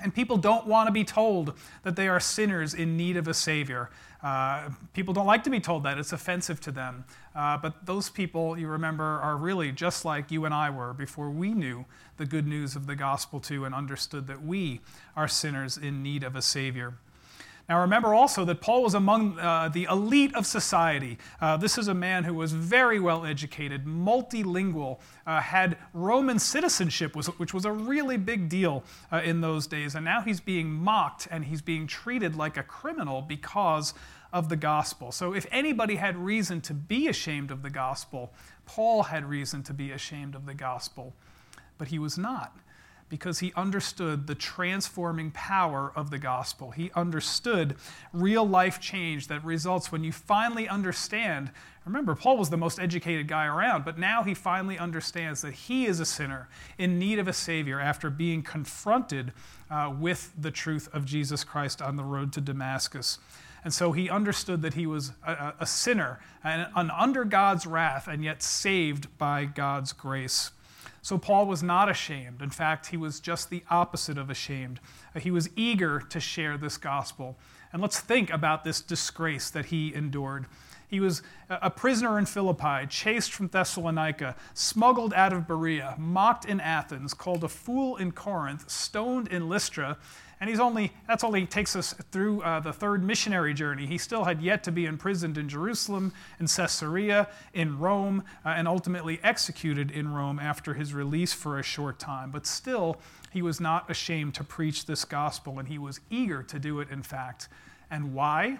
And 0.00 0.14
people 0.14 0.36
don't 0.36 0.66
want 0.66 0.88
to 0.88 0.92
be 0.92 1.04
told 1.04 1.54
that 1.82 1.96
they 1.96 2.08
are 2.08 2.20
sinners 2.20 2.74
in 2.74 2.96
need 2.96 3.16
of 3.16 3.28
a 3.28 3.34
Savior. 3.34 3.90
Uh, 4.22 4.70
people 4.92 5.14
don't 5.14 5.26
like 5.26 5.44
to 5.44 5.50
be 5.50 5.60
told 5.60 5.82
that. 5.84 5.98
It's 5.98 6.12
offensive 6.12 6.60
to 6.62 6.72
them. 6.72 7.04
Uh, 7.34 7.58
but 7.58 7.86
those 7.86 8.10
people, 8.10 8.58
you 8.58 8.66
remember, 8.66 9.04
are 9.04 9.36
really 9.36 9.70
just 9.70 10.04
like 10.04 10.30
you 10.30 10.46
and 10.46 10.54
I 10.54 10.70
were 10.70 10.94
before 10.94 11.30
we 11.30 11.52
knew 11.52 11.84
the 12.16 12.26
good 12.26 12.46
news 12.46 12.74
of 12.74 12.86
the 12.86 12.96
gospel 12.96 13.38
too 13.38 13.64
and 13.64 13.74
understood 13.74 14.26
that 14.26 14.42
we 14.42 14.80
are 15.14 15.28
sinners 15.28 15.76
in 15.76 16.02
need 16.02 16.24
of 16.24 16.36
a 16.36 16.42
Savior. 16.42 16.94
Now, 17.66 17.80
remember 17.80 18.12
also 18.12 18.44
that 18.44 18.60
Paul 18.60 18.82
was 18.82 18.92
among 18.92 19.38
uh, 19.38 19.70
the 19.70 19.84
elite 19.84 20.34
of 20.34 20.44
society. 20.44 21.16
Uh, 21.40 21.56
this 21.56 21.78
is 21.78 21.88
a 21.88 21.94
man 21.94 22.24
who 22.24 22.34
was 22.34 22.52
very 22.52 23.00
well 23.00 23.24
educated, 23.24 23.86
multilingual, 23.86 24.98
uh, 25.26 25.40
had 25.40 25.78
Roman 25.94 26.38
citizenship, 26.38 27.16
which 27.16 27.54
was 27.54 27.64
a 27.64 27.72
really 27.72 28.18
big 28.18 28.50
deal 28.50 28.84
uh, 29.10 29.22
in 29.24 29.40
those 29.40 29.66
days. 29.66 29.94
And 29.94 30.04
now 30.04 30.20
he's 30.20 30.40
being 30.40 30.70
mocked 30.70 31.26
and 31.30 31.46
he's 31.46 31.62
being 31.62 31.86
treated 31.86 32.36
like 32.36 32.58
a 32.58 32.62
criminal 32.62 33.22
because 33.22 33.94
of 34.30 34.50
the 34.50 34.56
gospel. 34.56 35.10
So, 35.10 35.32
if 35.32 35.46
anybody 35.50 35.94
had 35.94 36.18
reason 36.18 36.60
to 36.62 36.74
be 36.74 37.08
ashamed 37.08 37.50
of 37.50 37.62
the 37.62 37.70
gospel, 37.70 38.34
Paul 38.66 39.04
had 39.04 39.24
reason 39.24 39.62
to 39.62 39.72
be 39.72 39.90
ashamed 39.92 40.34
of 40.34 40.44
the 40.44 40.54
gospel, 40.54 41.14
but 41.78 41.88
he 41.88 41.98
was 41.98 42.18
not 42.18 42.54
because 43.08 43.38
he 43.38 43.52
understood 43.54 44.26
the 44.26 44.34
transforming 44.34 45.30
power 45.30 45.92
of 45.94 46.10
the 46.10 46.18
gospel. 46.18 46.70
He 46.70 46.90
understood 46.94 47.76
real 48.12 48.46
life 48.46 48.80
change 48.80 49.28
that 49.28 49.44
results 49.44 49.92
when 49.92 50.02
you 50.04 50.12
finally 50.12 50.68
understand. 50.68 51.50
Remember, 51.84 52.14
Paul 52.14 52.38
was 52.38 52.50
the 52.50 52.56
most 52.56 52.80
educated 52.80 53.28
guy 53.28 53.46
around, 53.46 53.84
but 53.84 53.98
now 53.98 54.22
he 54.22 54.34
finally 54.34 54.78
understands 54.78 55.42
that 55.42 55.52
he 55.52 55.86
is 55.86 56.00
a 56.00 56.06
sinner 56.06 56.48
in 56.78 56.98
need 56.98 57.18
of 57.18 57.28
a 57.28 57.32
Savior 57.32 57.78
after 57.78 58.10
being 58.10 58.42
confronted 58.42 59.32
uh, 59.70 59.94
with 59.96 60.32
the 60.38 60.50
truth 60.50 60.88
of 60.92 61.04
Jesus 61.04 61.44
Christ 61.44 61.82
on 61.82 61.96
the 61.96 62.04
road 62.04 62.32
to 62.32 62.40
Damascus. 62.40 63.18
And 63.64 63.72
so 63.72 63.92
he 63.92 64.10
understood 64.10 64.60
that 64.62 64.74
he 64.74 64.86
was 64.86 65.12
a, 65.26 65.54
a 65.60 65.66
sinner 65.66 66.20
and, 66.42 66.68
and 66.76 66.90
under 66.90 67.24
God's 67.24 67.66
wrath, 67.66 68.08
and 68.08 68.22
yet 68.22 68.42
saved 68.42 69.16
by 69.16 69.46
God's 69.46 69.92
grace. 69.92 70.50
So 71.04 71.18
Paul 71.18 71.46
was 71.46 71.62
not 71.62 71.90
ashamed. 71.90 72.40
In 72.40 72.48
fact, 72.48 72.86
he 72.86 72.96
was 72.96 73.20
just 73.20 73.50
the 73.50 73.62
opposite 73.68 74.16
of 74.16 74.30
ashamed. 74.30 74.80
Uh, 75.14 75.20
he 75.20 75.30
was 75.30 75.50
eager 75.54 76.00
to 76.00 76.18
share 76.18 76.56
this 76.56 76.78
gospel. 76.78 77.36
And 77.74 77.82
let's 77.82 78.00
think 78.00 78.30
about 78.30 78.64
this 78.64 78.80
disgrace 78.80 79.50
that 79.50 79.66
he 79.66 79.94
endured. 79.94 80.46
He 80.88 81.00
was 81.00 81.20
a 81.50 81.70
prisoner 81.70 82.18
in 82.18 82.24
Philippi, 82.24 82.86
chased 82.88 83.32
from 83.32 83.48
Thessalonica, 83.48 84.34
smuggled 84.54 85.12
out 85.12 85.34
of 85.34 85.46
Berea, 85.46 85.94
mocked 85.98 86.46
in 86.46 86.58
Athens, 86.58 87.12
called 87.12 87.44
a 87.44 87.48
fool 87.48 87.96
in 87.96 88.12
Corinth, 88.12 88.70
stoned 88.70 89.28
in 89.28 89.46
Lystra, 89.46 89.98
and 90.44 90.50
he's 90.50 90.60
only, 90.60 90.92
that's 91.08 91.24
only 91.24 91.46
takes 91.46 91.74
us 91.74 91.94
through 92.12 92.42
uh, 92.42 92.60
the 92.60 92.70
third 92.70 93.02
missionary 93.02 93.54
journey. 93.54 93.86
He 93.86 93.96
still 93.96 94.24
had 94.24 94.42
yet 94.42 94.62
to 94.64 94.72
be 94.72 94.84
imprisoned 94.84 95.38
in 95.38 95.48
Jerusalem, 95.48 96.12
in 96.38 96.46
Caesarea, 96.46 97.28
in 97.54 97.78
Rome, 97.78 98.22
uh, 98.44 98.50
and 98.50 98.68
ultimately 98.68 99.18
executed 99.22 99.90
in 99.90 100.12
Rome 100.12 100.38
after 100.38 100.74
his 100.74 100.92
release 100.92 101.32
for 101.32 101.58
a 101.58 101.62
short 101.62 101.98
time. 101.98 102.30
But 102.30 102.44
still, 102.46 102.98
he 103.32 103.40
was 103.40 103.58
not 103.58 103.90
ashamed 103.90 104.34
to 104.34 104.44
preach 104.44 104.84
this 104.84 105.06
gospel, 105.06 105.58
and 105.58 105.66
he 105.66 105.78
was 105.78 106.00
eager 106.10 106.42
to 106.42 106.58
do 106.58 106.80
it, 106.80 106.90
in 106.90 107.02
fact. 107.02 107.48
And 107.90 108.12
why? 108.12 108.58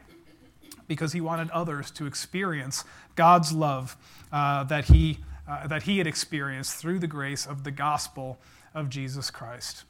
because 0.87 1.13
he 1.13 1.21
wanted 1.21 1.51
others 1.51 1.91
to 1.93 2.07
experience 2.07 2.85
God's 3.15 3.53
love 3.53 3.97
uh, 4.33 4.65
that, 4.65 4.87
he, 4.87 5.19
uh, 5.49 5.67
that 5.67 5.85
he 5.85 5.99
had 5.99 6.07
experienced 6.07 6.77
through 6.77 6.99
the 6.99 7.07
grace 7.07 7.47
of 7.47 7.65
the 7.65 7.71
gospel 7.71 8.39
of 8.75 8.91
Jesus 8.91 9.31
Christ. 9.31 9.85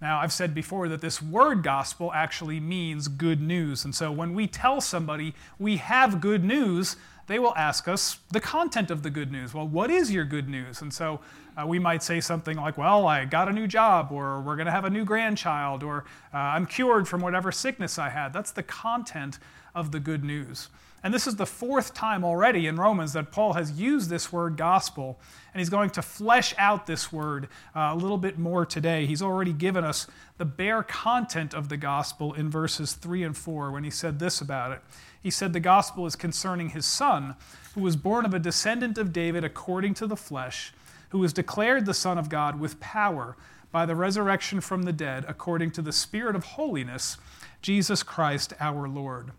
Now, 0.00 0.20
I've 0.20 0.32
said 0.32 0.54
before 0.54 0.88
that 0.88 1.00
this 1.00 1.20
word 1.20 1.62
gospel 1.62 2.12
actually 2.12 2.60
means 2.60 3.08
good 3.08 3.40
news. 3.40 3.84
And 3.84 3.94
so 3.94 4.12
when 4.12 4.32
we 4.32 4.46
tell 4.46 4.80
somebody 4.80 5.34
we 5.58 5.78
have 5.78 6.20
good 6.20 6.44
news, 6.44 6.96
they 7.26 7.38
will 7.38 7.54
ask 7.56 7.88
us 7.88 8.20
the 8.30 8.40
content 8.40 8.90
of 8.90 9.02
the 9.02 9.10
good 9.10 9.32
news. 9.32 9.52
Well, 9.52 9.66
what 9.66 9.90
is 9.90 10.12
your 10.12 10.24
good 10.24 10.48
news? 10.48 10.82
And 10.82 10.92
so 10.92 11.20
uh, 11.56 11.66
we 11.66 11.78
might 11.78 12.02
say 12.02 12.20
something 12.20 12.56
like, 12.56 12.78
Well, 12.78 13.06
I 13.06 13.24
got 13.24 13.48
a 13.48 13.52
new 13.52 13.66
job, 13.66 14.12
or 14.12 14.40
we're 14.40 14.56
going 14.56 14.66
to 14.66 14.72
have 14.72 14.84
a 14.84 14.90
new 14.90 15.04
grandchild, 15.04 15.82
or 15.82 16.04
uh, 16.32 16.38
I'm 16.38 16.64
cured 16.64 17.06
from 17.08 17.20
whatever 17.20 17.52
sickness 17.52 17.98
I 17.98 18.08
had. 18.08 18.32
That's 18.32 18.52
the 18.52 18.62
content 18.62 19.38
of 19.74 19.92
the 19.92 20.00
good 20.00 20.24
news. 20.24 20.68
And 21.02 21.14
this 21.14 21.26
is 21.26 21.36
the 21.36 21.46
fourth 21.46 21.94
time 21.94 22.24
already 22.24 22.66
in 22.66 22.76
Romans 22.76 23.12
that 23.12 23.30
Paul 23.30 23.52
has 23.52 23.72
used 23.72 24.10
this 24.10 24.32
word 24.32 24.56
gospel, 24.56 25.18
and 25.52 25.60
he's 25.60 25.70
going 25.70 25.90
to 25.90 26.02
flesh 26.02 26.54
out 26.58 26.86
this 26.86 27.12
word 27.12 27.48
uh, 27.74 27.90
a 27.92 27.94
little 27.94 28.18
bit 28.18 28.38
more 28.38 28.66
today. 28.66 29.06
He's 29.06 29.22
already 29.22 29.52
given 29.52 29.84
us 29.84 30.08
the 30.38 30.44
bare 30.44 30.82
content 30.82 31.54
of 31.54 31.68
the 31.68 31.76
gospel 31.76 32.34
in 32.34 32.50
verses 32.50 32.94
3 32.94 33.22
and 33.22 33.36
4 33.36 33.70
when 33.70 33.84
he 33.84 33.90
said 33.90 34.18
this 34.18 34.40
about 34.40 34.72
it. 34.72 34.80
He 35.22 35.30
said, 35.30 35.52
The 35.52 35.60
gospel 35.60 36.04
is 36.06 36.16
concerning 36.16 36.70
his 36.70 36.86
son, 36.86 37.36
who 37.74 37.80
was 37.82 37.96
born 37.96 38.24
of 38.24 38.34
a 38.34 38.38
descendant 38.38 38.98
of 38.98 39.12
David 39.12 39.44
according 39.44 39.94
to 39.94 40.06
the 40.06 40.16
flesh, 40.16 40.72
who 41.10 41.18
was 41.18 41.32
declared 41.32 41.86
the 41.86 41.94
Son 41.94 42.18
of 42.18 42.28
God 42.28 42.58
with 42.58 42.80
power 42.80 43.36
by 43.70 43.86
the 43.86 43.94
resurrection 43.94 44.60
from 44.60 44.82
the 44.82 44.92
dead 44.92 45.24
according 45.28 45.70
to 45.72 45.82
the 45.82 45.92
Spirit 45.92 46.34
of 46.34 46.44
holiness, 46.44 47.18
Jesus 47.62 48.02
Christ 48.02 48.52
our 48.60 48.88
Lord. 48.88 49.30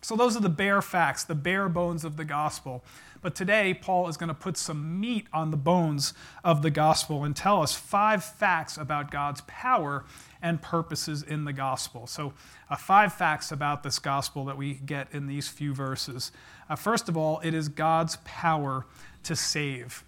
So, 0.00 0.16
those 0.16 0.36
are 0.36 0.40
the 0.40 0.48
bare 0.48 0.80
facts, 0.80 1.24
the 1.24 1.34
bare 1.34 1.68
bones 1.68 2.04
of 2.04 2.16
the 2.16 2.24
gospel. 2.24 2.84
But 3.20 3.34
today, 3.34 3.74
Paul 3.74 4.08
is 4.08 4.16
going 4.16 4.28
to 4.28 4.34
put 4.34 4.56
some 4.56 5.00
meat 5.00 5.26
on 5.32 5.50
the 5.50 5.56
bones 5.56 6.14
of 6.44 6.62
the 6.62 6.70
gospel 6.70 7.24
and 7.24 7.34
tell 7.34 7.62
us 7.62 7.74
five 7.74 8.22
facts 8.22 8.76
about 8.76 9.10
God's 9.10 9.40
power 9.48 10.04
and 10.40 10.62
purposes 10.62 11.24
in 11.24 11.44
the 11.44 11.52
gospel. 11.52 12.06
So, 12.06 12.32
uh, 12.70 12.76
five 12.76 13.12
facts 13.12 13.50
about 13.50 13.82
this 13.82 13.98
gospel 13.98 14.44
that 14.44 14.56
we 14.56 14.74
get 14.74 15.08
in 15.12 15.26
these 15.26 15.48
few 15.48 15.74
verses. 15.74 16.30
Uh, 16.70 16.76
first 16.76 17.08
of 17.08 17.16
all, 17.16 17.40
it 17.40 17.54
is 17.54 17.68
God's 17.68 18.18
power 18.24 18.86
to 19.24 19.34
save. 19.34 20.04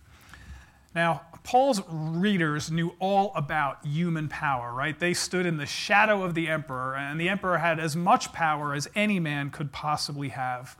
Now, 0.94 1.22
Paul's 1.44 1.82
readers 1.88 2.70
knew 2.70 2.94
all 2.98 3.32
about 3.34 3.84
human 3.86 4.28
power, 4.28 4.72
right? 4.72 4.98
They 4.98 5.14
stood 5.14 5.46
in 5.46 5.56
the 5.56 5.66
shadow 5.66 6.22
of 6.22 6.34
the 6.34 6.48
emperor, 6.48 6.96
and 6.96 7.20
the 7.20 7.28
emperor 7.28 7.58
had 7.58 7.78
as 7.78 7.94
much 7.94 8.32
power 8.32 8.74
as 8.74 8.88
any 8.94 9.20
man 9.20 9.50
could 9.50 9.72
possibly 9.72 10.28
have. 10.30 10.76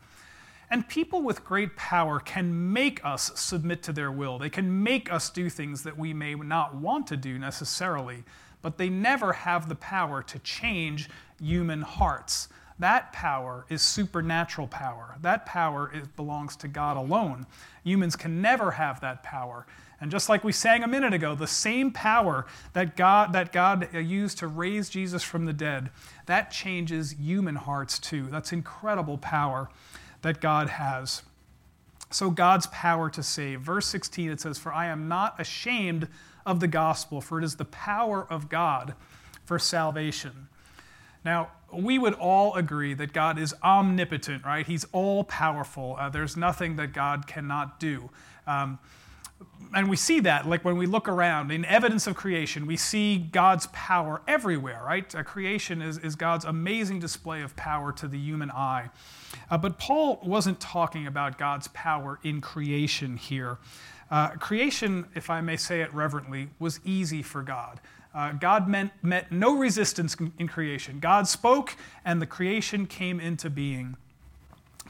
And 0.69 0.89
people 0.89 1.23
with 1.23 1.45
great 1.45 1.77
power 1.77 2.21
can 2.21 2.73
make 2.73 3.05
us 3.05 3.33
submit 3.35 3.83
to 3.85 3.93
their 3.93 4.13
will. 4.13 4.39
They 4.39 4.51
can 4.51 4.83
make 4.83 5.13
us 5.13 5.31
do 5.31 5.51
things 5.51 5.83
that 5.83 5.99
we 5.99 6.15
may 6.15 6.35
not 6.35 6.75
want 6.77 7.07
to 7.09 7.17
do 7.17 7.39
necessarily, 7.39 8.23
but 8.63 8.79
they 8.79 8.89
never 8.89 9.33
have 9.33 9.69
the 9.69 9.75
power 9.75 10.23
to 10.23 10.39
change 10.41 11.09
human 11.41 11.83
hearts. 11.83 12.49
That 12.79 13.13
power 13.13 13.67
is 13.69 13.83
supernatural 13.83 14.69
power. 14.69 15.17
That 15.21 15.45
power 15.45 15.91
is, 15.93 16.07
belongs 16.09 16.57
to 16.57 16.69
God 16.69 16.97
alone. 16.97 17.47
Humans 17.85 18.17
can 18.17 18.41
never 18.41 18.71
have 18.71 19.01
that 19.01 19.23
power. 19.23 19.67
And 20.01 20.11
just 20.11 20.29
like 20.29 20.43
we 20.43 20.53
sang 20.53 20.83
a 20.83 20.89
minute 20.89 21.13
ago, 21.13 21.35
the 21.35 21.47
same 21.47 21.91
power 21.91 22.47
that 22.73 22.97
God, 22.97 23.35
that 23.35 23.53
God 23.53 23.93
used 23.95 24.39
to 24.39 24.47
raise 24.47 24.89
Jesus 24.89 25.23
from 25.23 25.45
the 25.45 25.53
dead, 25.53 25.91
that 26.27 26.51
changes 26.51 27.13
human 27.13 27.57
hearts 27.57 27.99
too. 27.99 28.27
That's 28.31 28.53
incredible 28.53 29.19
power 29.19 29.69
that 30.23 30.41
God 30.41 30.71
has. 30.71 31.23
So, 32.11 32.31
God's 32.31 32.67
power 32.69 33.09
to 33.11 33.23
save. 33.23 33.61
Verse 33.61 33.87
16, 33.87 34.31
it 34.31 34.41
says, 34.41 34.59
For 34.59 34.73
I 34.73 34.87
am 34.87 35.07
not 35.07 35.39
ashamed 35.39 36.09
of 36.45 36.59
the 36.61 36.67
gospel, 36.67 37.21
for 37.21 37.39
it 37.39 37.45
is 37.45 37.57
the 37.57 37.65
power 37.65 38.27
of 38.29 38.49
God 38.49 38.95
for 39.45 39.59
salvation. 39.59 40.49
Now, 41.25 41.51
we 41.73 41.99
would 41.99 42.15
all 42.15 42.55
agree 42.55 42.95
that 42.95 43.13
God 43.13 43.39
is 43.39 43.55
omnipotent, 43.63 44.45
right? 44.45 44.67
He's 44.67 44.87
all 44.93 45.23
powerful. 45.23 45.97
Uh, 45.99 46.09
there's 46.09 46.37
nothing 46.37 46.77
that 46.77 46.93
God 46.93 47.27
cannot 47.27 47.79
do. 47.79 48.11
Um, 48.47 48.79
and 49.75 49.89
we 49.89 49.97
see 49.97 50.21
that, 50.21 50.49
like 50.49 50.65
when 50.65 50.77
we 50.77 50.87
look 50.87 51.09
around 51.09 51.53
in 51.53 51.65
evidence 51.65 52.07
of 52.07 52.17
creation, 52.17 52.67
we 52.67 52.77
see 52.77 53.19
God's 53.19 53.69
power 53.69 54.21
everywhere, 54.27 54.83
right? 54.85 55.15
Uh, 55.15 55.23
creation 55.23 55.81
is, 55.81 55.99
is 55.99 56.17
God's 56.17 56.45
amazing 56.45 56.99
display 56.99 57.43
of 57.43 57.55
power 57.55 57.93
to 57.93 58.09
the 58.09 58.19
human 58.19 58.51
eye. 58.51 58.91
Uh, 59.49 59.59
but 59.59 59.79
Paul 59.79 60.21
wasn't 60.25 60.59
talking 60.61 61.07
about 61.07 61.39
God's 61.39 61.69
power 61.69 62.19
in 62.25 62.41
creation 62.41 63.17
here. 63.17 63.59
Uh, 64.11 64.31
creation, 64.31 65.07
if 65.15 65.31
I 65.31 65.41
may 65.41 65.57
say 65.57 65.83
it 65.83 65.95
reverently, 65.95 66.49
was 66.59 66.81
easy 66.85 67.23
for 67.23 67.43
God. 67.43 67.81
Uh, 68.13 68.33
God 68.33 68.69
meant, 68.69 68.91
met 69.03 69.31
no 69.31 69.57
resistance 69.57 70.17
in 70.37 70.49
creation. 70.49 70.99
God 70.99 71.29
spoke, 71.29 71.77
and 72.05 72.21
the 72.21 72.27
creation 72.27 72.87
came 72.87 73.21
into 73.21 73.49
being. 73.49 73.97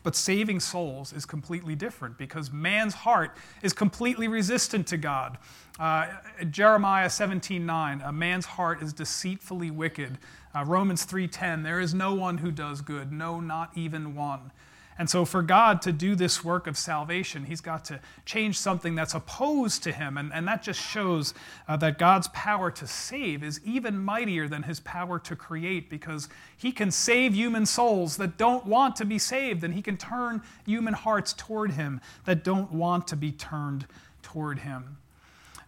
But 0.02 0.16
saving 0.16 0.60
souls 0.60 1.12
is 1.12 1.26
completely 1.26 1.74
different 1.74 2.16
because 2.16 2.50
man's 2.50 2.94
heart 2.94 3.36
is 3.62 3.72
completely 3.72 4.28
resistant 4.28 4.86
to 4.88 4.96
God. 4.96 5.38
Uh, 5.78 6.06
Jeremiah 6.50 7.08
17:9, 7.08 8.00
a 8.02 8.12
man's 8.12 8.46
heart 8.46 8.82
is 8.82 8.92
deceitfully 8.92 9.70
wicked. 9.70 10.18
Uh, 10.54 10.64
Romans 10.64 11.04
3:10, 11.04 11.62
there 11.62 11.80
is 11.80 11.92
no 11.92 12.14
one 12.14 12.38
who 12.38 12.50
does 12.50 12.80
good, 12.80 13.12
no, 13.12 13.40
not 13.40 13.76
even 13.76 14.14
one. 14.14 14.52
And 15.00 15.08
so, 15.08 15.24
for 15.24 15.40
God 15.40 15.80
to 15.82 15.92
do 15.92 16.14
this 16.14 16.44
work 16.44 16.66
of 16.66 16.76
salvation, 16.76 17.46
He's 17.46 17.62
got 17.62 17.86
to 17.86 18.00
change 18.26 18.58
something 18.58 18.94
that's 18.94 19.14
opposed 19.14 19.82
to 19.84 19.92
Him. 19.92 20.18
And, 20.18 20.30
and 20.30 20.46
that 20.46 20.62
just 20.62 20.78
shows 20.78 21.32
uh, 21.66 21.78
that 21.78 21.98
God's 21.98 22.28
power 22.34 22.70
to 22.72 22.86
save 22.86 23.42
is 23.42 23.62
even 23.64 23.96
mightier 23.96 24.46
than 24.46 24.64
His 24.64 24.78
power 24.80 25.18
to 25.20 25.34
create 25.34 25.88
because 25.88 26.28
He 26.54 26.70
can 26.70 26.90
save 26.90 27.34
human 27.34 27.64
souls 27.64 28.18
that 28.18 28.36
don't 28.36 28.66
want 28.66 28.94
to 28.96 29.06
be 29.06 29.18
saved, 29.18 29.64
and 29.64 29.72
He 29.72 29.80
can 29.80 29.96
turn 29.96 30.42
human 30.66 30.92
hearts 30.92 31.32
toward 31.32 31.70
Him 31.70 32.02
that 32.26 32.44
don't 32.44 32.70
want 32.70 33.08
to 33.08 33.16
be 33.16 33.32
turned 33.32 33.86
toward 34.20 34.58
Him. 34.58 34.98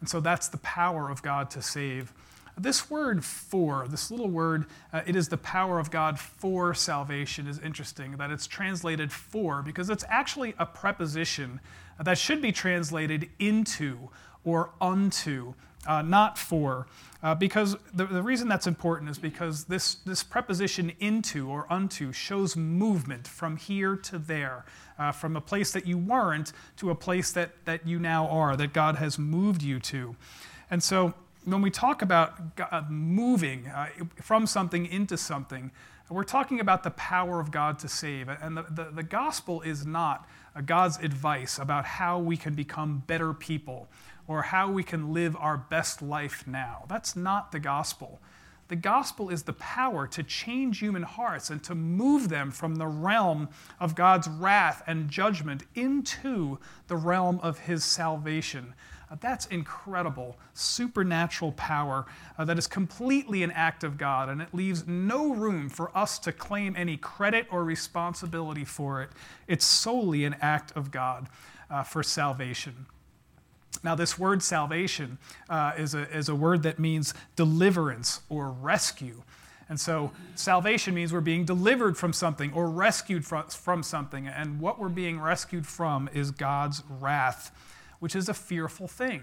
And 0.01 0.11
so, 0.11 0.21
that's 0.21 0.49
the 0.49 0.59
power 0.59 1.09
of 1.09 1.23
God 1.23 1.49
to 1.53 1.63
save. 1.63 2.13
This 2.59 2.91
word 2.91 3.25
for, 3.25 3.87
this 3.89 4.11
little 4.11 4.29
word, 4.29 4.67
uh, 4.93 5.01
it 5.07 5.17
is 5.17 5.29
the 5.29 5.39
power 5.39 5.79
of 5.79 5.91
God 5.91 6.19
for 6.19 6.75
salvation, 6.75 7.47
is 7.47 7.59
interesting 7.59 8.17
that 8.19 8.31
it's 8.31 8.47
translated 8.47 9.11
for 9.11 9.63
because 9.63 9.89
it's 9.89 10.05
actually 10.09 10.55
a 10.59 10.67
preposition 10.67 11.61
that 12.03 12.19
should 12.19 12.43
be 12.43 12.53
translated 12.53 13.31
into 13.39 14.11
or 14.45 14.71
unto, 14.81 15.55
uh, 15.87 16.03
not 16.03 16.37
for. 16.37 16.87
Uh, 17.23 17.35
because 17.35 17.77
the, 17.95 18.05
the 18.05 18.23
reason 18.23 18.49
that's 18.49 18.67
important 18.67 19.09
is 19.09 19.19
because 19.19 19.65
this, 19.65 19.95
this 19.95 20.23
preposition 20.23 20.93
into 20.99 21.49
or 21.49 21.67
unto 21.73 22.13
shows 22.13 22.57
movement 22.57 23.27
from 23.27 23.57
here 23.57 23.97
to 23.97 24.19
there, 24.19 24.65
uh, 24.99 25.13
from 25.13 25.37
a 25.37 25.41
place 25.41 25.73
that 25.73 25.87
you 25.87 25.97
weren't 25.97 26.53
to 26.77 26.91
a 26.91 26.95
place 26.95 27.33
that, 27.33 27.65
that 27.65 27.87
you 27.87 27.99
now 27.99 28.27
are, 28.29 28.57
that 28.57 28.73
God 28.73 28.97
has 28.97 29.19
moved 29.19 29.63
you 29.63 29.79
to. 29.81 30.17
And 30.71 30.83
so 30.83 31.15
when 31.45 31.63
we 31.63 31.71
talk 31.71 32.03
about 32.03 32.57
God 32.57 32.91
moving 32.91 33.67
uh, 33.67 33.89
from 34.21 34.47
something 34.47 34.87
into 34.87 35.17
something, 35.17 35.71
we're 36.09 36.25
talking 36.25 36.61
about 36.61 36.83
the 36.83 36.91
power 36.91 37.41
of 37.41 37.51
God 37.51 37.79
to 37.81 37.89
save. 37.89 38.29
And 38.29 38.57
the, 38.57 38.63
the, 38.71 38.91
the 38.93 39.03
gospel 39.03 39.63
is 39.63 39.87
not 39.87 40.29
God's 40.67 40.99
advice 40.99 41.59
about 41.59 41.85
how 41.85 42.19
we 42.19 42.37
can 42.37 42.55
become 42.55 43.03
better 43.07 43.33
people 43.33 43.89
or 44.29 44.43
how 44.43 44.71
we 44.71 44.83
can 44.83 45.13
live 45.13 45.37
our 45.37 45.57
best 45.57 46.03
life 46.03 46.47
now. 46.47 46.85
That's 46.89 47.17
not 47.17 47.53
the 47.53 47.61
gospel. 47.61 48.21
The 48.69 48.77
gospel 48.77 49.29
is 49.29 49.43
the 49.43 49.53
power 49.55 50.07
to 50.09 50.23
change 50.23 50.79
human 50.79 51.03
hearts 51.03 51.51
and 51.51 51.63
to 51.65 51.75
move 51.75 52.29
them 52.29 52.51
from 52.51 52.77
the 52.77 52.87
realm 52.87 53.49
of 53.81 53.95
God's 53.95 54.29
wrath 54.29 54.83
and 54.87 55.11
judgment 55.11 55.65
into 55.75 56.59
the 56.87 56.97
realm 56.97 57.39
of 57.43 57.59
his 57.61 57.85
salvation. 57.85 58.75
That's 59.21 59.47
incredible, 59.47 60.39
supernatural 60.55 61.53
power 61.53 62.07
uh, 62.39 62.45
that 62.45 62.59
is 62.59 62.67
completely 62.67 63.43
an 63.43 63.51
act 63.51 63.85
of 63.85 63.99
God, 63.99 64.29
and 64.29 64.41
it 64.41 64.55
leaves 64.55 64.87
no 64.87 65.35
room 65.35 65.69
for 65.69 65.97
us 65.97 66.19
to 66.21 66.33
claim 66.33 66.75
any 66.77 66.97
credit 66.97 67.47
or 67.51 67.65
responsibility 67.65 68.65
for 68.65 69.03
it. 69.03 69.11
It's 69.47 69.65
solely 69.65 70.25
an 70.25 70.37
act 70.41 70.73
of 70.77 70.91
God 70.91 71.29
uh, 71.71 71.83
for 71.83 72.03
salvation. 72.03 72.87
Now, 73.85 73.95
this 73.95 74.19
word 74.19 74.43
salvation 74.43 75.19
uh, 75.49 75.73
is, 75.77 75.95
a, 75.95 76.09
is 76.17 76.29
a 76.29 76.35
word 76.35 76.63
that 76.63 76.79
means 76.79 77.15
deliverance 77.37 78.21
or 78.29 78.51
rescue. 78.51 79.23
And 79.69 79.81
so, 79.81 80.13
salvation 80.35 80.95
means 80.95 81.13
we're 81.13 81.21
being 81.21 81.45
delivered 81.45 81.97
from 81.97 82.13
something 82.13 82.53
or 82.53 82.69
rescued 82.69 83.25
from, 83.25 83.47
from 83.49 83.83
something. 83.83 84.27
And 84.27 84.61
what 84.61 84.79
we're 84.79 84.89
being 84.89 85.21
rescued 85.21 85.67
from 85.67 86.09
is 86.13 86.31
God's 86.31 86.83
wrath 87.01 87.51
which 88.03 88.17
is 88.17 88.29
a 88.29 88.35
fearful 88.35 88.89
thing. 88.89 89.23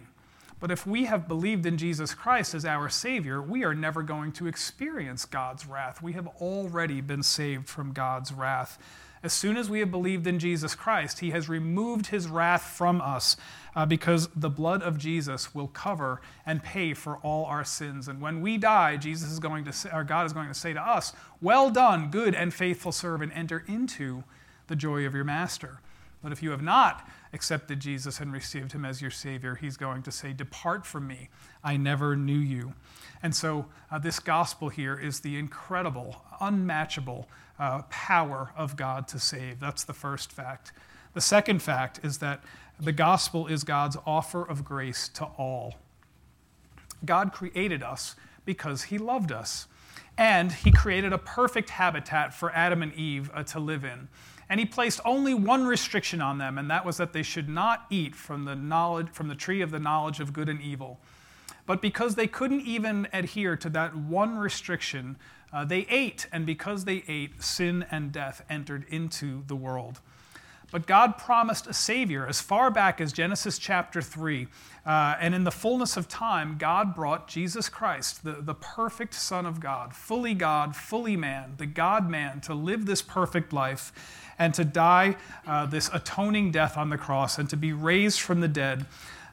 But 0.62 0.72
if 0.72 0.88
we 0.88 1.04
have 1.04 1.28
believed 1.28 1.66
in 1.66 1.78
Jesus 1.78 2.14
Christ 2.14 2.54
as 2.54 2.64
our 2.64 2.88
Savior, 2.88 3.42
we 3.42 3.66
are 3.66 3.76
never 3.76 4.04
going 4.04 4.32
to 4.34 4.48
experience 4.48 5.26
God's 5.26 5.66
wrath. 5.66 6.02
We 6.02 6.14
have 6.14 6.28
already 6.40 7.02
been 7.02 7.22
saved 7.22 7.68
from 7.68 7.92
God's 7.92 8.32
wrath. 8.32 8.78
As 9.22 9.34
soon 9.34 9.58
as 9.58 9.70
we 9.70 9.82
have 9.82 9.92
believed 9.92 10.28
in 10.28 10.40
Jesus 10.40 10.76
Christ, 10.76 11.20
he 11.20 11.32
has 11.32 11.50
removed 11.50 12.08
his 12.08 12.30
wrath 12.30 12.62
from 12.62 13.02
us 13.02 13.36
uh, 13.76 13.86
because 13.86 14.30
the 14.30 14.50
blood 14.50 14.82
of 14.82 14.98
Jesus 14.98 15.54
will 15.54 15.68
cover 15.68 16.22
and 16.46 16.64
pay 16.64 16.94
for 16.94 17.18
all 17.18 17.44
our 17.44 17.66
sins. 17.66 18.08
And 18.08 18.22
when 18.22 18.40
we 18.40 18.58
die, 18.58 18.96
Jesus 18.96 19.30
is 19.30 19.40
going 19.40 19.66
to 19.66 19.74
say, 19.74 19.90
our 19.90 20.06
God 20.06 20.26
is 20.26 20.32
going 20.32 20.48
to 20.48 20.54
say 20.54 20.72
to 20.72 20.82
us, 20.82 21.12
"Well 21.42 21.70
done, 21.70 22.12
good 22.12 22.34
and 22.34 22.54
faithful 22.54 22.94
servant, 22.94 23.34
enter 23.36 23.66
into 23.68 24.24
the 24.68 24.78
joy 24.78 25.06
of 25.06 25.14
your 25.14 25.26
master." 25.26 25.82
But 26.22 26.32
if 26.32 26.44
you 26.44 26.52
have 26.52 26.62
not 26.62 27.08
accepted 27.32 27.80
Jesus 27.80 28.20
and 28.20 28.34
received 28.34 28.74
him 28.74 28.84
as 28.84 29.02
your 29.02 29.12
Savior, 29.12 29.56
he's 29.56 29.78
going 29.78 30.04
to 30.04 30.12
say, 30.12 30.34
Depart 30.34 30.86
from 30.86 31.08
me, 31.08 31.30
I 31.64 31.78
never 31.78 32.16
knew 32.16 32.38
you. 32.38 32.74
And 33.24 33.34
so, 33.34 33.68
uh, 33.90 34.00
this 34.00 34.20
gospel 34.20 34.70
here 34.70 34.98
is 34.98 35.22
the 35.22 35.38
incredible, 35.38 36.24
unmatchable 36.42 37.28
uh, 37.58 37.84
power 37.90 38.52
of 38.58 38.76
God 38.76 39.08
to 39.10 39.20
save. 39.20 39.60
That's 39.60 39.84
the 39.84 39.94
first 39.94 40.32
fact. 40.32 40.74
The 41.14 41.22
second 41.22 41.62
fact 41.62 42.00
is 42.04 42.18
that 42.20 42.44
the 42.80 42.92
gospel 42.92 43.48
is 43.48 43.64
God's 43.64 43.98
offer 44.06 44.44
of 44.44 44.64
grace 44.64 45.10
to 45.10 45.26
all. 45.26 45.76
God 47.06 47.32
created 47.32 47.84
us 47.84 48.16
because 48.46 48.84
he 48.84 48.98
loved 48.98 49.32
us. 49.32 49.68
And 50.18 50.52
he 50.52 50.72
created 50.72 51.14
a 51.14 51.18
perfect 51.18 51.70
habitat 51.70 52.34
for 52.34 52.52
Adam 52.52 52.84
and 52.84 52.94
Eve 52.94 53.32
uh, 53.34 53.44
to 53.44 53.60
live 53.60 53.86
in. 53.86 54.10
And 54.50 54.60
he 54.60 54.66
placed 54.66 55.00
only 55.06 55.34
one 55.34 55.66
restriction 55.68 56.22
on 56.22 56.40
them, 56.40 56.58
and 56.58 56.70
that 56.72 56.84
was 56.84 56.98
that 56.98 57.14
they 57.14 57.22
should 57.22 57.48
not 57.48 57.86
eat 57.90 58.16
from 58.16 58.46
the 58.46 58.56
knowledge 58.56 59.10
from 59.12 59.28
the 59.28 59.36
tree 59.36 59.62
of 59.62 59.70
the 59.70 59.80
knowledge 59.80 60.20
of 60.20 60.34
good 60.34 60.50
and 60.50 60.60
evil. 60.62 61.00
But 61.68 61.84
because 61.84 62.16
they 62.16 62.26
couldn't 62.26 62.62
even 62.62 63.08
adhere 63.14 63.56
to 63.58 63.70
that 63.70 63.96
one 63.96 64.40
restriction, 64.40 65.18
uh, 65.54 65.66
they 65.66 65.86
ate, 65.90 66.26
and 66.32 66.46
because 66.46 66.86
they 66.86 67.04
ate, 67.08 67.44
sin 67.44 67.86
and 67.92 68.12
death 68.12 68.44
entered 68.50 68.86
into 68.90 69.44
the 69.46 69.56
world. 69.56 70.00
But 70.72 70.86
God 70.86 71.18
promised 71.18 71.66
a 71.66 71.74
Savior 71.74 72.28
as 72.28 72.42
far 72.42 72.70
back 72.70 73.02
as 73.02 73.12
Genesis 73.12 73.58
chapter 73.58 74.02
3. 74.02 74.48
Uh, 74.86 75.16
and 75.20 75.34
in 75.34 75.44
the 75.44 75.52
fullness 75.52 75.98
of 75.98 76.08
time, 76.08 76.58
God 76.60 76.94
brought 76.94 77.28
Jesus 77.28 77.70
Christ, 77.70 78.24
the, 78.24 78.34
the 78.40 78.54
perfect 78.54 79.16
Son 79.16 79.46
of 79.46 79.60
God, 79.60 79.96
fully 79.96 80.36
God, 80.36 80.76
fully 80.76 81.16
man, 81.16 81.56
the 81.58 81.66
God 81.66 82.10
man, 82.10 82.40
to 82.42 82.54
live 82.54 82.86
this 82.86 83.02
perfect 83.02 83.52
life 83.52 83.92
and 84.40 84.54
to 84.54 84.64
die 84.64 85.18
uh, 85.46 85.66
this 85.66 85.90
atoning 85.94 86.52
death 86.52 86.78
on 86.78 86.90
the 86.90 86.98
cross 86.98 87.38
and 87.38 87.50
to 87.50 87.58
be 87.58 87.74
raised 87.74 88.22
from 88.22 88.40
the 88.40 88.48
dead 88.48 88.86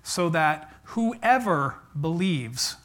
so 0.02 0.28
that 0.28 0.72
whoever 0.84 1.76
believes 1.98 2.76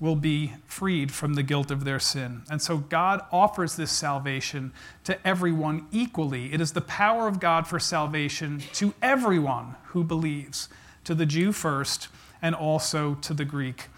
will 0.00 0.16
be 0.16 0.54
freed 0.66 1.12
from 1.12 1.34
the 1.34 1.42
guilt 1.42 1.70
of 1.70 1.84
their 1.84 2.00
sin. 2.00 2.42
And 2.50 2.62
so 2.62 2.78
God 2.78 3.22
offers 3.30 3.76
this 3.76 3.92
salvation 3.92 4.72
to 5.04 5.18
everyone 5.26 5.86
equally. 5.92 6.52
It 6.54 6.60
is 6.60 6.72
the 6.72 6.80
power 6.80 7.28
of 7.28 7.38
God 7.38 7.66
for 7.66 7.78
salvation 7.78 8.62
to 8.72 8.94
everyone 9.02 9.76
who 9.88 10.02
believes, 10.02 10.70
to 11.04 11.14
the 11.14 11.26
Jew 11.26 11.52
first, 11.52 12.08
and 12.40 12.54
also 12.54 13.16
to 13.16 13.34
the 13.34 13.44
Greek. 13.44 13.88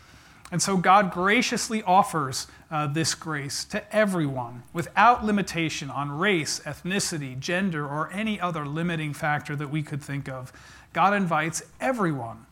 And 0.53 0.61
so 0.63 0.77
God 0.77 1.11
graciously 1.11 1.83
offers 1.83 2.47
uh, 2.71 2.87
this 2.87 3.15
grace 3.15 3.65
to 3.65 3.83
everyone 3.95 4.63
without 4.75 5.25
limitation 5.25 5.91
on 5.91 6.11
race, 6.11 6.61
ethnicity, 6.61 7.39
gender, 7.41 7.87
or 7.87 8.13
any 8.13 8.39
other 8.39 8.67
limiting 8.67 9.15
factor 9.15 9.57
that 9.57 9.71
we 9.71 9.83
could 9.83 10.03
think 10.03 10.29
of. 10.29 10.53
God 10.93 11.15
invites 11.15 11.63
everyone. 11.81 12.45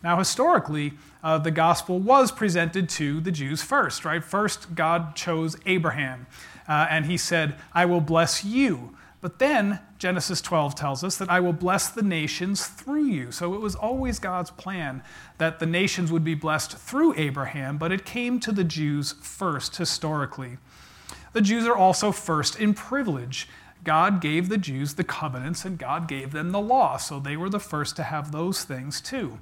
Now, 0.00 0.16
historically, 0.16 0.92
uh, 1.24 1.38
the 1.38 1.50
gospel 1.50 1.98
was 1.98 2.30
presented 2.30 2.88
to 2.90 3.20
the 3.20 3.32
Jews 3.32 3.62
first, 3.62 4.04
right? 4.04 4.22
First, 4.22 4.76
God 4.76 5.16
chose 5.16 5.56
Abraham, 5.66 6.26
uh, 6.68 6.86
and 6.88 7.06
he 7.06 7.16
said, 7.16 7.56
I 7.72 7.86
will 7.86 8.00
bless 8.00 8.44
you. 8.44 8.96
But 9.24 9.38
then 9.38 9.78
Genesis 9.96 10.42
12 10.42 10.74
tells 10.74 11.02
us 11.02 11.16
that 11.16 11.30
I 11.30 11.40
will 11.40 11.54
bless 11.54 11.88
the 11.88 12.02
nations 12.02 12.66
through 12.66 13.06
you. 13.06 13.32
So 13.32 13.54
it 13.54 13.60
was 13.62 13.74
always 13.74 14.18
God's 14.18 14.50
plan 14.50 15.02
that 15.38 15.60
the 15.60 15.64
nations 15.64 16.12
would 16.12 16.24
be 16.24 16.34
blessed 16.34 16.76
through 16.76 17.14
Abraham, 17.16 17.78
but 17.78 17.90
it 17.90 18.04
came 18.04 18.38
to 18.40 18.52
the 18.52 18.64
Jews 18.64 19.12
first 19.22 19.76
historically. 19.76 20.58
The 21.32 21.40
Jews 21.40 21.66
are 21.66 21.74
also 21.74 22.12
first 22.12 22.60
in 22.60 22.74
privilege. 22.74 23.48
God 23.82 24.20
gave 24.20 24.50
the 24.50 24.58
Jews 24.58 24.92
the 24.92 25.04
covenants 25.04 25.64
and 25.64 25.78
God 25.78 26.06
gave 26.06 26.32
them 26.32 26.52
the 26.52 26.60
law, 26.60 26.98
so 26.98 27.18
they 27.18 27.38
were 27.38 27.48
the 27.48 27.58
first 27.58 27.96
to 27.96 28.02
have 28.02 28.30
those 28.30 28.62
things 28.62 29.00
too. 29.00 29.38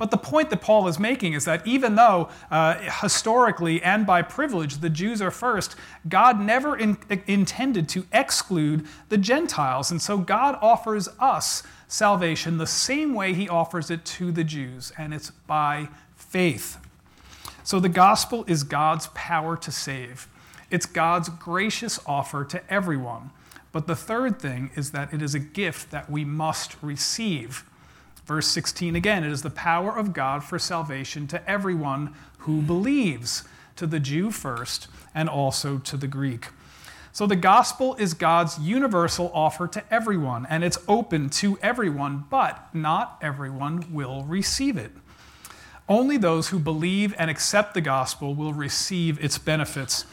But 0.00 0.10
the 0.10 0.16
point 0.16 0.48
that 0.48 0.62
Paul 0.62 0.88
is 0.88 0.98
making 0.98 1.34
is 1.34 1.44
that 1.44 1.66
even 1.66 1.94
though 1.94 2.30
uh, 2.50 2.76
historically 3.02 3.82
and 3.82 4.06
by 4.06 4.22
privilege 4.22 4.78
the 4.78 4.88
Jews 4.88 5.20
are 5.20 5.30
first, 5.30 5.76
God 6.08 6.40
never 6.40 6.74
in, 6.74 6.96
intended 7.26 7.86
to 7.90 8.06
exclude 8.10 8.86
the 9.10 9.18
Gentiles. 9.18 9.90
And 9.90 10.00
so 10.00 10.16
God 10.16 10.58
offers 10.62 11.06
us 11.18 11.64
salvation 11.86 12.56
the 12.56 12.66
same 12.66 13.12
way 13.12 13.34
he 13.34 13.46
offers 13.46 13.90
it 13.90 14.06
to 14.06 14.32
the 14.32 14.42
Jews, 14.42 14.90
and 14.96 15.12
it's 15.12 15.32
by 15.46 15.88
faith. 16.16 16.78
So 17.62 17.78
the 17.78 17.90
gospel 17.90 18.46
is 18.46 18.62
God's 18.62 19.08
power 19.08 19.54
to 19.58 19.70
save, 19.70 20.28
it's 20.70 20.86
God's 20.86 21.28
gracious 21.28 22.00
offer 22.06 22.42
to 22.46 22.72
everyone. 22.72 23.32
But 23.70 23.86
the 23.86 23.96
third 23.96 24.40
thing 24.40 24.70
is 24.76 24.92
that 24.92 25.12
it 25.12 25.20
is 25.20 25.34
a 25.34 25.38
gift 25.38 25.90
that 25.90 26.10
we 26.10 26.24
must 26.24 26.82
receive. 26.82 27.64
Verse 28.24 28.46
16 28.46 28.96
again, 28.96 29.24
it 29.24 29.32
is 29.32 29.42
the 29.42 29.50
power 29.50 29.96
of 29.96 30.12
God 30.12 30.44
for 30.44 30.58
salvation 30.58 31.26
to 31.28 31.50
everyone 31.50 32.14
who 32.38 32.62
believes, 32.62 33.44
to 33.76 33.86
the 33.86 34.00
Jew 34.00 34.30
first, 34.30 34.88
and 35.14 35.28
also 35.28 35.78
to 35.78 35.96
the 35.96 36.06
Greek. 36.06 36.48
So 37.12 37.26
the 37.26 37.36
gospel 37.36 37.96
is 37.96 38.14
God's 38.14 38.58
universal 38.58 39.30
offer 39.34 39.66
to 39.68 39.82
everyone, 39.92 40.46
and 40.48 40.62
it's 40.62 40.78
open 40.86 41.28
to 41.30 41.58
everyone, 41.60 42.24
but 42.30 42.72
not 42.72 43.18
everyone 43.20 43.92
will 43.92 44.22
receive 44.24 44.76
it. 44.76 44.92
Only 45.88 46.16
those 46.16 46.48
who 46.48 46.60
believe 46.60 47.14
and 47.18 47.28
accept 47.28 47.74
the 47.74 47.80
gospel 47.80 48.34
will 48.34 48.52
receive 48.52 49.22
its 49.22 49.38
benefits. 49.38 50.06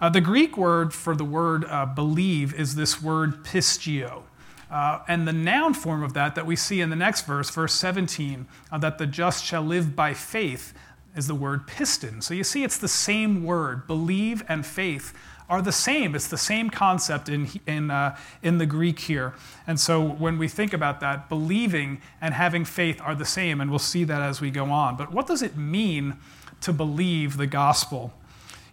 Uh, 0.00 0.08
the 0.08 0.22
Greek 0.22 0.56
word 0.56 0.94
for 0.94 1.14
the 1.14 1.24
word 1.24 1.66
uh, 1.66 1.84
believe 1.84 2.54
is 2.54 2.76
this 2.76 3.02
word 3.02 3.44
pisteuo. 3.44 4.22
Uh, 4.70 5.00
and 5.08 5.26
the 5.26 5.32
noun 5.32 5.72
form 5.72 6.02
of 6.02 6.12
that 6.12 6.34
that 6.34 6.46
we 6.46 6.54
see 6.54 6.80
in 6.80 6.90
the 6.90 6.96
next 6.96 7.26
verse, 7.26 7.50
verse 7.50 7.74
17, 7.74 8.46
uh, 8.70 8.78
that 8.78 8.98
the 8.98 9.06
just 9.06 9.44
shall 9.44 9.62
live 9.62 9.96
by 9.96 10.12
faith, 10.12 10.74
is 11.16 11.26
the 11.26 11.34
word 11.34 11.66
piston. 11.66 12.20
So 12.20 12.34
you 12.34 12.44
see, 12.44 12.62
it's 12.62 12.78
the 12.78 12.88
same 12.88 13.44
word. 13.44 13.86
Believe 13.86 14.44
and 14.48 14.64
faith 14.64 15.12
are 15.48 15.62
the 15.62 15.72
same. 15.72 16.14
It's 16.14 16.28
the 16.28 16.38
same 16.38 16.68
concept 16.68 17.28
in, 17.28 17.48
in, 17.66 17.90
uh, 17.90 18.16
in 18.42 18.58
the 18.58 18.66
Greek 18.66 19.00
here. 19.00 19.34
And 19.66 19.80
so 19.80 20.02
when 20.02 20.38
we 20.38 20.46
think 20.46 20.72
about 20.72 21.00
that, 21.00 21.28
believing 21.28 22.00
and 22.20 22.34
having 22.34 22.64
faith 22.64 23.00
are 23.00 23.14
the 23.14 23.24
same, 23.24 23.60
and 23.60 23.70
we'll 23.70 23.78
see 23.78 24.04
that 24.04 24.20
as 24.20 24.40
we 24.40 24.50
go 24.50 24.66
on. 24.66 24.96
But 24.96 25.12
what 25.12 25.26
does 25.26 25.42
it 25.42 25.56
mean 25.56 26.18
to 26.60 26.72
believe 26.72 27.36
the 27.36 27.46
gospel? 27.46 28.12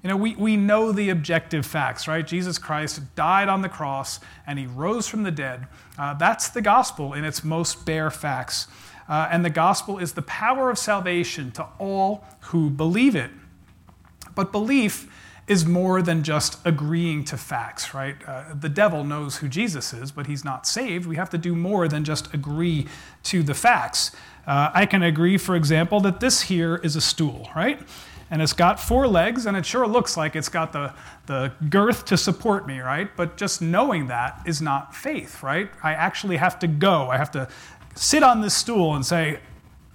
You 0.04 0.10
know, 0.10 0.18
we, 0.18 0.36
we 0.36 0.56
know 0.56 0.92
the 0.92 1.10
objective 1.10 1.66
facts, 1.66 2.08
right? 2.08 2.26
Jesus 2.26 2.58
Christ 2.58 3.02
died 3.16 3.50
on 3.50 3.62
the 3.62 3.70
cross 3.70 4.20
and 4.46 4.60
he 4.60 4.68
rose 4.68 5.08
from 5.08 5.24
the 5.24 5.32
dead. 5.32 5.68
Uh, 5.98 6.14
that's 6.14 6.50
the 6.50 6.62
gospel 6.62 7.14
in 7.14 7.26
its 7.26 7.44
most 7.44 7.86
bare 7.86 8.12
facts. 8.12 8.68
Uh, 9.08 9.28
and 9.32 9.44
the 9.44 9.50
gospel 9.50 9.98
is 9.98 10.14
the 10.14 10.22
power 10.22 10.70
of 10.70 10.78
salvation 10.78 11.52
to 11.52 11.68
all 11.80 12.26
who 12.42 12.70
believe 12.70 13.16
it. 13.16 13.32
But 14.36 14.52
belief 14.52 15.08
is 15.48 15.66
more 15.66 16.02
than 16.02 16.24
just 16.24 16.58
agreeing 16.66 17.24
to 17.24 17.38
facts, 17.38 17.94
right? 17.94 18.16
Uh, 18.28 18.46
the 18.60 18.70
devil 18.70 19.04
knows 19.04 19.38
who 19.38 19.48
Jesus 19.48 19.94
is, 19.94 20.12
but 20.12 20.26
he's 20.26 20.44
not 20.44 20.66
saved. 20.66 21.06
We 21.06 21.18
have 21.18 21.30
to 21.32 21.38
do 21.38 21.56
more 21.56 21.88
than 21.88 22.04
just 22.04 22.34
agree 22.34 22.88
to 23.24 23.44
the 23.44 23.54
facts. 23.54 24.12
Uh, 24.48 24.72
I 24.74 24.88
can 24.88 25.04
agree, 25.04 25.38
for 25.38 25.56
example, 25.56 26.00
that 26.02 26.20
this 26.20 26.42
here 26.42 26.78
is 26.78 26.96
a 26.96 27.02
stool, 27.02 27.50
right? 27.56 27.80
And 28.30 28.42
it's 28.42 28.54
got 28.54 28.80
four 28.80 29.08
legs, 29.08 29.46
and 29.46 29.56
it 29.56 29.66
sure 29.66 29.88
looks 29.88 30.18
like 30.18 30.36
it's 30.36 30.50
got 30.50 30.74
the, 30.74 30.94
the 31.28 31.52
girth 31.70 32.06
to 32.06 32.18
support 32.18 32.68
me, 32.68 32.80
right? 32.80 33.10
But 33.16 33.38
just 33.38 33.62
knowing 33.62 34.08
that 34.08 34.42
is 34.46 34.62
not 34.62 34.96
faith, 34.96 35.44
right? 35.44 35.70
I 35.84 35.94
actually 35.94 36.38
have 36.38 36.58
to 36.60 36.68
go. 36.68 37.10
I 37.10 37.18
have 37.18 37.32
to 37.32 37.48
sit 37.96 38.24
on 38.24 38.42
this 38.42 38.56
stool 38.56 38.96
and 38.96 39.06
say, 39.06 39.40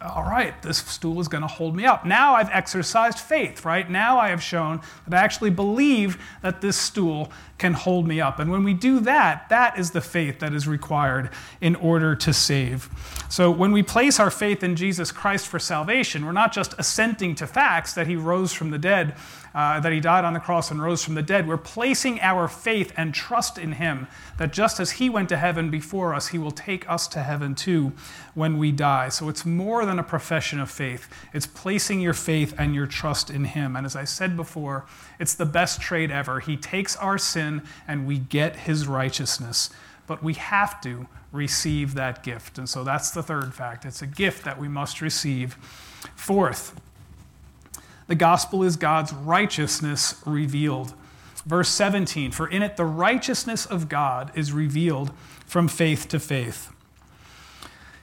all 0.03 0.23
right, 0.23 0.61
this 0.63 0.79
stool 0.79 1.21
is 1.21 1.29
going 1.29 1.43
to 1.43 1.49
hold 1.49 1.77
me 1.77 1.85
up. 1.85 2.07
Now 2.07 2.35
I've 2.35 2.49
exercised 2.51 3.19
faith, 3.19 3.65
right? 3.67 3.89
Now 3.89 4.19
I 4.19 4.29
have 4.29 4.43
shown 4.43 4.81
that 5.07 5.19
I 5.19 5.23
actually 5.23 5.51
believe 5.51 6.19
that 6.41 6.63
this 6.63 6.77
stool 6.77 7.31
can 7.59 7.75
hold 7.75 8.09
me 8.09 8.19
up. 8.21 8.39
And 8.39 8.51
when 8.51 8.65
we 8.65 8.73
do 8.73 9.01
that, 9.01 9.49
that 9.51 9.79
is 9.79 9.91
the 9.91 10.01
faith 10.01 10.39
that 10.39 10.55
is 10.55 10.67
required 10.67 11.29
in 11.61 11.75
order 11.77 12.17
to 12.17 12.33
save. 12.33 12.89
So 13.29 13.51
when 13.51 13.73
we 13.73 13.83
place 13.83 14.19
our 14.19 14.31
faith 14.31 14.63
in 14.63 14.75
Jesus 14.75 15.13
Christ 15.13 15.47
for 15.47 15.59
salvation, 15.59 16.25
we're 16.25 16.33
not 16.33 16.53
just 16.53 16.75
assenting 16.79 17.35
to 17.35 17.47
facts 17.47 17.93
that 17.93 18.07
he 18.07 18.17
rose 18.17 18.55
from 18.55 18.71
the 18.71 18.79
dead 18.79 19.15
uh, 19.55 19.81
that 19.81 19.93
he 19.93 20.01
died 20.01 20.25
on 20.25 20.33
the 20.33 20.41
cross 20.41 20.71
and 20.71 20.83
rose 20.83 21.05
from 21.05 21.15
the 21.15 21.23
dead. 21.23 21.47
We're 21.47 21.57
placing 21.57 22.21
our 22.21 22.49
faith 22.49 22.93
and 22.97 23.13
trust 23.13 23.59
in 23.59 23.73
him 23.73 24.07
that 24.39 24.53
just 24.53 24.79
as 24.79 24.93
he 24.93 25.11
went 25.11 25.29
to 25.31 25.37
heaven 25.37 25.71
before 25.71 26.15
us, 26.15 26.29
he 26.29 26.39
will 26.39 26.51
take 26.51 26.89
us 26.89 27.09
to 27.09 27.23
heaven 27.23 27.55
too 27.55 27.93
when 28.35 28.59
we 28.59 28.73
die. 28.73 29.09
So 29.09 29.29
it's 29.29 29.45
more 29.45 29.85
than 29.85 29.99
a 29.99 30.05
profession 30.05 30.61
of 30.61 30.71
faith, 30.71 31.09
it's 31.33 31.47
placing 31.47 32.01
your 32.01 32.15
faith 32.15 32.55
and 32.59 32.75
your 32.75 32.87
trust 32.87 33.31
in 33.31 33.45
him. 33.45 33.77
And 33.77 33.85
as 33.85 33.97
I 33.97 34.05
said 34.05 34.37
before, 34.37 34.87
it's 35.19 35.35
the 35.35 35.47
best 35.47 35.81
trade 35.81 36.11
ever. 36.11 36.41
He 36.41 36.57
takes 36.57 36.97
our 36.97 37.19
sin 37.19 37.63
and 37.89 38.07
we 38.07 38.19
get 38.19 38.57
his 38.57 38.87
righteousness. 38.87 39.71
But 40.07 40.23
we 40.23 40.35
have 40.35 40.81
to 40.83 41.07
receive 41.33 41.95
that 41.95 42.23
gift. 42.23 42.59
And 42.59 42.69
so 42.69 42.83
that's 42.83 43.11
the 43.11 43.23
third 43.23 43.55
fact. 43.55 43.85
It's 43.85 44.03
a 44.03 44.07
gift 44.07 44.45
that 44.45 44.59
we 44.59 44.69
must 44.69 45.01
receive. 45.01 45.55
Fourth, 46.17 46.81
the 48.11 48.17
gospel 48.17 48.65
is 48.65 48.75
God's 48.75 49.13
righteousness 49.13 50.21
revealed. 50.27 50.95
Verse 51.47 51.69
17 51.69 52.33
For 52.33 52.49
in 52.49 52.61
it 52.61 52.77
the 52.77 52.85
righteousness 52.85 53.67
of 53.67 53.89
God 53.89 54.33
is 54.35 54.53
revealed 54.53 55.13
from 55.47 55.69
faith 55.69 56.09
to 56.09 56.19
faith. 56.19 56.73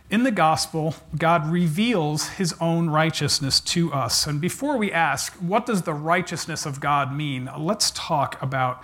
In 0.10 0.24
the 0.24 0.32
gospel, 0.32 0.96
God 1.18 1.52
reveals 1.52 2.30
his 2.30 2.56
own 2.62 2.90
righteousness 2.90 3.60
to 3.60 3.92
us. 3.92 4.26
And 4.26 4.40
before 4.40 4.78
we 4.78 4.94
ask, 4.94 5.34
what 5.34 5.66
does 5.66 5.82
the 5.82 5.94
righteousness 5.94 6.66
of 6.66 6.80
God 6.80 7.14
mean? 7.14 7.50
Let's 7.58 7.92
talk 7.92 8.42
about 8.42 8.82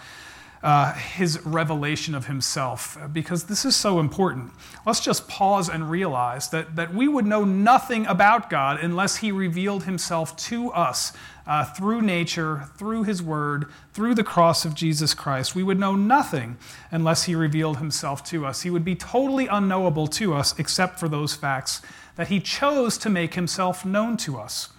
uh, 0.64 0.94
his 0.94 1.46
revelation 1.46 2.16
of 2.16 2.28
himself, 2.28 2.98
because 3.12 3.44
this 3.44 3.66
is 3.66 3.76
so 3.76 4.00
important. 4.00 4.52
Let's 4.86 5.02
just 5.02 5.28
pause 5.28 5.68
and 5.68 5.92
realize 5.92 6.50
that, 6.50 6.78
that 6.78 6.94
we 6.94 7.10
would 7.10 7.26
know 7.26 7.44
nothing 7.44 8.06
about 8.08 8.50
God 8.50 8.80
unless 8.82 9.18
he 9.18 9.32
revealed 9.32 9.84
himself 9.84 10.38
to 10.38 10.72
us 10.72 11.12
uh, 11.46 11.66
through 11.66 12.02
nature, 12.02 12.70
through 12.78 13.04
his 13.04 13.22
word, 13.22 13.66
through 13.92 14.16
the 14.16 14.24
cross 14.24 14.64
of 14.64 14.74
Jesus 14.74 15.14
Christ. 15.14 15.54
We 15.54 15.64
would 15.64 15.80
know 15.80 15.96
nothing 15.96 16.58
unless 16.92 17.24
he 17.24 17.36
revealed 17.36 17.80
himself 17.80 18.24
to 18.26 18.46
us. 18.46 18.62
He 18.62 18.70
would 18.70 18.86
be 18.86 18.96
totally 18.96 19.48
unknowable 19.48 20.08
to 20.08 20.34
us 20.34 20.58
except 20.58 20.98
for 20.98 21.10
those 21.10 21.36
facts 21.36 21.82
that 22.16 22.30
he 22.30 22.40
chose 22.40 22.98
to 23.00 23.10
make 23.10 23.34
himself 23.34 23.84
known 23.84 24.16
to 24.18 24.40
us. 24.40 24.70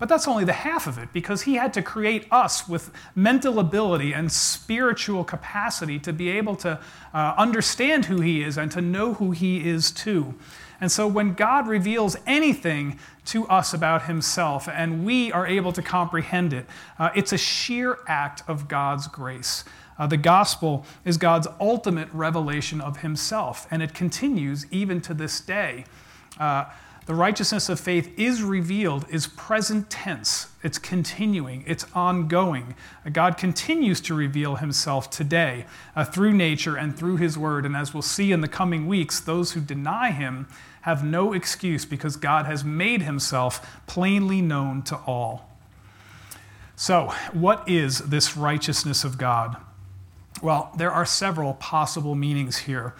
But 0.00 0.08
that's 0.08 0.26
only 0.26 0.44
the 0.44 0.54
half 0.54 0.86
of 0.86 0.96
it 0.96 1.12
because 1.12 1.42
he 1.42 1.54
had 1.56 1.74
to 1.74 1.82
create 1.82 2.26
us 2.32 2.66
with 2.66 2.90
mental 3.14 3.58
ability 3.58 4.14
and 4.14 4.32
spiritual 4.32 5.24
capacity 5.24 5.98
to 5.98 6.12
be 6.12 6.30
able 6.30 6.56
to 6.56 6.80
uh, 7.12 7.34
understand 7.36 8.06
who 8.06 8.22
he 8.22 8.42
is 8.42 8.56
and 8.56 8.72
to 8.72 8.80
know 8.80 9.14
who 9.14 9.32
he 9.32 9.68
is 9.68 9.90
too. 9.90 10.34
And 10.80 10.90
so 10.90 11.06
when 11.06 11.34
God 11.34 11.68
reveals 11.68 12.16
anything 12.26 12.98
to 13.26 13.46
us 13.48 13.74
about 13.74 14.04
himself 14.06 14.66
and 14.68 15.04
we 15.04 15.30
are 15.32 15.46
able 15.46 15.72
to 15.72 15.82
comprehend 15.82 16.54
it, 16.54 16.64
uh, 16.98 17.10
it's 17.14 17.34
a 17.34 17.38
sheer 17.38 17.98
act 18.06 18.42
of 18.48 18.68
God's 18.68 19.06
grace. 19.06 19.64
Uh, 19.98 20.06
the 20.06 20.16
gospel 20.16 20.86
is 21.04 21.18
God's 21.18 21.46
ultimate 21.60 22.08
revelation 22.14 22.80
of 22.80 23.02
himself, 23.02 23.66
and 23.70 23.82
it 23.82 23.92
continues 23.92 24.64
even 24.70 25.02
to 25.02 25.12
this 25.12 25.40
day. 25.42 25.84
Uh, 26.38 26.64
the 27.06 27.14
righteousness 27.14 27.68
of 27.68 27.80
faith 27.80 28.12
is 28.18 28.42
revealed, 28.42 29.06
is 29.08 29.26
present 29.26 29.90
tense. 29.90 30.48
It's 30.62 30.78
continuing, 30.78 31.64
it's 31.66 31.86
ongoing. 31.94 32.74
God 33.10 33.36
continues 33.36 34.00
to 34.02 34.14
reveal 34.14 34.56
himself 34.56 35.10
today 35.10 35.66
uh, 35.96 36.04
through 36.04 36.34
nature 36.34 36.76
and 36.76 36.96
through 36.96 37.16
his 37.16 37.36
word. 37.36 37.66
And 37.66 37.74
as 37.74 37.92
we'll 37.94 38.02
see 38.02 38.32
in 38.32 38.42
the 38.42 38.48
coming 38.48 38.86
weeks, 38.86 39.18
those 39.18 39.52
who 39.52 39.60
deny 39.60 40.10
him 40.10 40.46
have 40.82 41.04
no 41.04 41.32
excuse 41.32 41.84
because 41.84 42.16
God 42.16 42.46
has 42.46 42.64
made 42.64 43.02
himself 43.02 43.80
plainly 43.86 44.40
known 44.40 44.82
to 44.82 44.96
all. 45.06 45.48
So, 46.76 47.12
what 47.32 47.68
is 47.68 47.98
this 47.98 48.36
righteousness 48.36 49.04
of 49.04 49.18
God? 49.18 49.56
Well, 50.42 50.72
there 50.76 50.90
are 50.90 51.04
several 51.04 51.54
possible 51.54 52.14
meanings 52.14 52.58
here. 52.58 52.94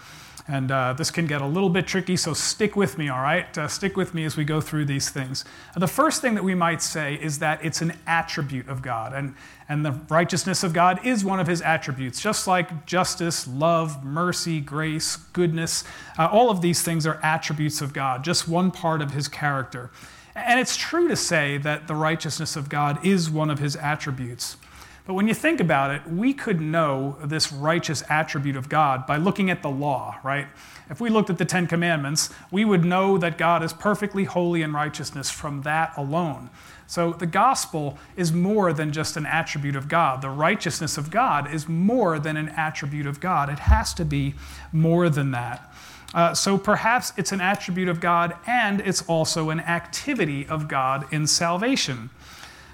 And 0.47 0.71
uh, 0.71 0.93
this 0.93 1.11
can 1.11 1.27
get 1.27 1.41
a 1.41 1.45
little 1.45 1.69
bit 1.69 1.87
tricky, 1.87 2.17
so 2.17 2.33
stick 2.33 2.75
with 2.75 2.97
me, 2.97 3.09
all 3.09 3.21
right? 3.21 3.55
Uh, 3.57 3.67
stick 3.67 3.95
with 3.95 4.13
me 4.13 4.25
as 4.25 4.35
we 4.35 4.43
go 4.43 4.59
through 4.59 4.85
these 4.85 5.09
things. 5.09 5.45
the 5.75 5.87
first 5.87 6.21
thing 6.21 6.35
that 6.35 6.43
we 6.43 6.55
might 6.55 6.81
say 6.81 7.15
is 7.15 7.39
that 7.39 7.63
it's 7.63 7.81
an 7.81 7.93
attribute 8.07 8.67
of 8.67 8.81
God, 8.81 9.13
and, 9.13 9.35
and 9.69 9.85
the 9.85 9.91
righteousness 10.09 10.63
of 10.63 10.73
God 10.73 11.05
is 11.05 11.23
one 11.23 11.39
of 11.39 11.47
his 11.47 11.61
attributes, 11.61 12.21
just 12.21 12.47
like 12.47 12.85
justice, 12.85 13.47
love, 13.47 14.03
mercy, 14.03 14.59
grace, 14.59 15.15
goodness. 15.15 15.83
Uh, 16.17 16.27
all 16.31 16.49
of 16.49 16.61
these 16.61 16.81
things 16.81 17.05
are 17.05 17.19
attributes 17.21 17.81
of 17.81 17.93
God, 17.93 18.23
just 18.23 18.47
one 18.47 18.71
part 18.71 19.01
of 19.01 19.11
his 19.11 19.27
character. 19.27 19.91
And 20.33 20.59
it's 20.59 20.77
true 20.77 21.07
to 21.07 21.15
say 21.15 21.57
that 21.59 21.87
the 21.87 21.95
righteousness 21.95 22.55
of 22.55 22.69
God 22.69 23.05
is 23.05 23.29
one 23.29 23.49
of 23.49 23.59
his 23.59 23.75
attributes. 23.75 24.57
But 25.05 25.15
when 25.15 25.27
you 25.27 25.33
think 25.33 25.59
about 25.59 25.91
it, 25.91 26.07
we 26.07 26.33
could 26.33 26.61
know 26.61 27.17
this 27.23 27.51
righteous 27.51 28.03
attribute 28.09 28.55
of 28.55 28.69
God 28.69 29.07
by 29.07 29.17
looking 29.17 29.49
at 29.49 29.63
the 29.63 29.69
law, 29.69 30.17
right? 30.23 30.47
If 30.89 31.01
we 31.01 31.09
looked 31.09 31.29
at 31.29 31.37
the 31.37 31.45
Ten 31.45 31.67
Commandments, 31.67 32.29
we 32.51 32.65
would 32.65 32.85
know 32.85 33.17
that 33.17 33.37
God 33.37 33.63
is 33.63 33.73
perfectly 33.73 34.25
holy 34.25 34.61
in 34.61 34.73
righteousness 34.73 35.31
from 35.31 35.63
that 35.63 35.97
alone. 35.97 36.49
So 36.85 37.13
the 37.13 37.25
gospel 37.25 37.97
is 38.17 38.33
more 38.33 38.73
than 38.73 38.91
just 38.91 39.15
an 39.15 39.25
attribute 39.25 39.77
of 39.77 39.87
God. 39.87 40.21
The 40.21 40.29
righteousness 40.29 40.97
of 40.97 41.09
God 41.09 41.51
is 41.51 41.69
more 41.69 42.19
than 42.19 42.35
an 42.35 42.49
attribute 42.49 43.07
of 43.07 43.21
God. 43.21 43.49
It 43.49 43.59
has 43.59 43.93
to 43.93 44.03
be 44.03 44.35
more 44.73 45.09
than 45.09 45.31
that. 45.31 45.73
Uh, 46.13 46.33
so 46.33 46.57
perhaps 46.57 47.13
it's 47.15 47.31
an 47.31 47.39
attribute 47.39 47.87
of 47.87 48.01
God 48.01 48.35
and 48.45 48.81
it's 48.81 49.01
also 49.03 49.49
an 49.49 49.61
activity 49.61 50.45
of 50.45 50.67
God 50.67 51.05
in 51.13 51.25
salvation. 51.25 52.09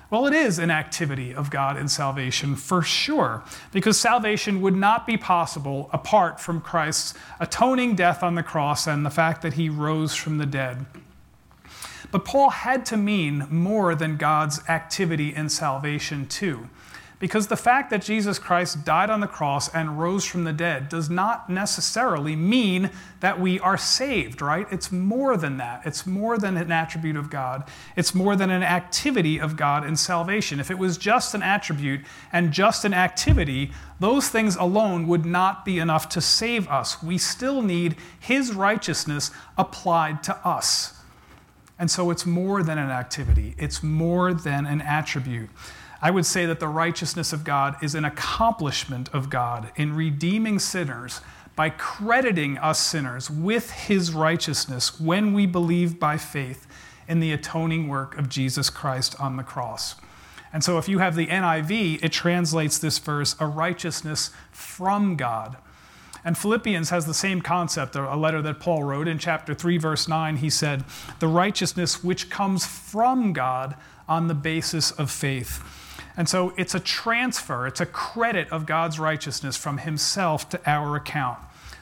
Well, 0.10 0.26
it 0.26 0.34
is 0.34 0.58
an 0.58 0.72
activity 0.72 1.36
of 1.36 1.50
God 1.50 1.76
in 1.76 1.90
salvation 1.90 2.56
for 2.56 2.82
sure, 2.82 3.44
because 3.74 4.00
salvation 4.00 4.62
would 4.62 4.76
not 4.76 5.06
be 5.06 5.18
possible 5.18 5.90
apart 5.92 6.40
from 6.40 6.62
Christ's 6.62 7.14
atoning 7.42 7.96
death 7.96 8.24
on 8.24 8.36
the 8.36 8.44
cross 8.44 8.88
and 8.88 9.06
the 9.06 9.10
fact 9.10 9.42
that 9.42 9.54
he 9.54 9.70
rose 9.70 10.16
from 10.16 10.38
the 10.38 10.46
dead. 10.46 10.86
But 12.10 12.24
Paul 12.24 12.52
had 12.52 12.86
to 12.86 12.96
mean 12.96 13.48
more 13.50 13.96
than 13.96 14.16
God's 14.16 14.62
activity 14.70 15.36
in 15.36 15.50
salvation, 15.50 16.26
too. 16.26 16.70
Because 17.20 17.48
the 17.48 17.58
fact 17.58 17.90
that 17.90 18.04
Jesus 18.04 18.38
Christ 18.38 18.86
died 18.86 19.10
on 19.10 19.22
the 19.22 19.28
cross 19.28 19.74
and 19.74 20.00
rose 20.00 20.24
from 20.24 20.44
the 20.44 20.54
dead 20.54 20.88
does 20.88 21.10
not 21.10 21.50
necessarily 21.50 22.36
mean 22.36 22.92
that 23.22 23.40
we 23.40 23.60
are 23.60 23.78
saved, 23.78 24.40
right? 24.40 24.68
It's 24.72 24.92
more 24.92 25.36
than 25.36 25.58
that. 25.58 25.82
It's 25.84 26.06
more 26.06 26.38
than 26.38 26.58
an 26.58 26.72
attribute 26.72 27.16
of 27.16 27.32
God. 27.32 27.68
It's 27.96 28.14
more 28.14 28.36
than 28.36 28.52
an 28.52 28.62
activity 28.62 29.40
of 29.40 29.56
God 29.56 29.84
in 29.84 29.96
salvation. 29.96 30.60
If 30.60 30.70
it 30.70 30.78
was 30.78 30.96
just 30.96 31.34
an 31.34 31.42
attribute 31.42 32.02
and 32.32 32.52
just 32.52 32.86
an 32.86 32.94
activity, 32.94 33.72
those 34.00 34.30
things 34.30 34.56
alone 34.56 35.08
would 35.08 35.26
not 35.26 35.66
be 35.66 35.80
enough 35.80 36.10
to 36.10 36.22
save 36.22 36.68
us. 36.68 37.02
We 37.02 37.18
still 37.18 37.64
need 37.64 37.96
His 38.20 38.54
righteousness 38.54 39.32
applied 39.58 40.22
to 40.24 40.48
us. 40.48 40.94
And 41.80 41.90
so 41.90 42.12
it's 42.12 42.28
more 42.28 42.62
than 42.62 42.78
an 42.78 42.92
activity, 42.92 43.56
it's 43.58 43.82
more 43.82 44.36
than 44.36 44.68
an 44.68 44.82
attribute. 44.82 45.50
I 46.02 46.12
would 46.12 46.26
say 46.26 46.46
that 46.46 46.60
the 46.60 46.68
righteousness 46.68 47.34
of 47.34 47.44
God 47.44 47.76
is 47.82 47.96
an 47.96 48.06
accomplishment 48.06 49.10
of 49.14 49.30
God 49.30 49.72
in 49.76 49.96
redeeming 49.96 50.60
sinners 50.60 51.22
by 51.56 51.70
crediting 51.72 52.58
us 52.60 52.80
sinners 52.80 53.32
with 53.32 53.72
his 53.72 54.14
righteousness 54.14 55.00
when 55.00 55.34
we 55.34 55.48
believe 55.48 56.00
by 56.00 56.18
faith 56.18 56.68
in 57.08 57.20
the 57.20 57.32
atoning 57.32 57.88
work 57.88 58.18
of 58.18 58.30
Jesus 58.30 58.70
Christ 58.70 59.20
on 59.20 59.38
the 59.38 59.44
cross. 59.44 59.96
And 60.54 60.64
so, 60.64 60.78
if 60.78 60.88
you 60.88 61.00
have 61.00 61.16
the 61.16 61.28
NIV, 61.28 62.04
it 62.04 62.12
translates 62.12 62.78
this 62.78 63.00
verse 63.00 63.36
a 63.40 63.48
righteousness 63.48 64.30
from 64.52 65.16
God. 65.16 65.58
And 66.24 66.38
Philippians 66.38 66.90
has 66.90 67.06
the 67.06 67.14
same 67.14 67.42
concept, 67.42 67.96
a 67.96 68.16
letter 68.16 68.42
that 68.42 68.60
Paul 68.60 68.84
wrote 68.84 69.08
in 69.08 69.18
chapter 69.18 69.54
3, 69.54 69.78
verse 69.78 70.08
9. 70.08 70.38
He 70.38 70.50
said, 70.50 70.84
The 71.20 71.28
righteousness 71.28 72.04
which 72.04 72.30
comes 72.30 72.66
from 72.66 73.34
God 73.34 73.76
on 74.08 74.28
the 74.28 74.34
basis 74.34 74.92
of 74.92 75.10
faith. 75.12 75.64
And 76.18 76.28
so 76.28 76.52
it's 76.58 76.74
a 76.74 76.80
transfer, 76.80 77.68
it's 77.68 77.80
a 77.80 77.86
credit 77.86 78.52
of 78.52 78.66
God's 78.66 79.00
righteousness 79.00 79.56
from 79.56 79.78
Himself 79.78 80.50
to 80.50 80.60
our 80.70 80.96
account. 80.96 81.38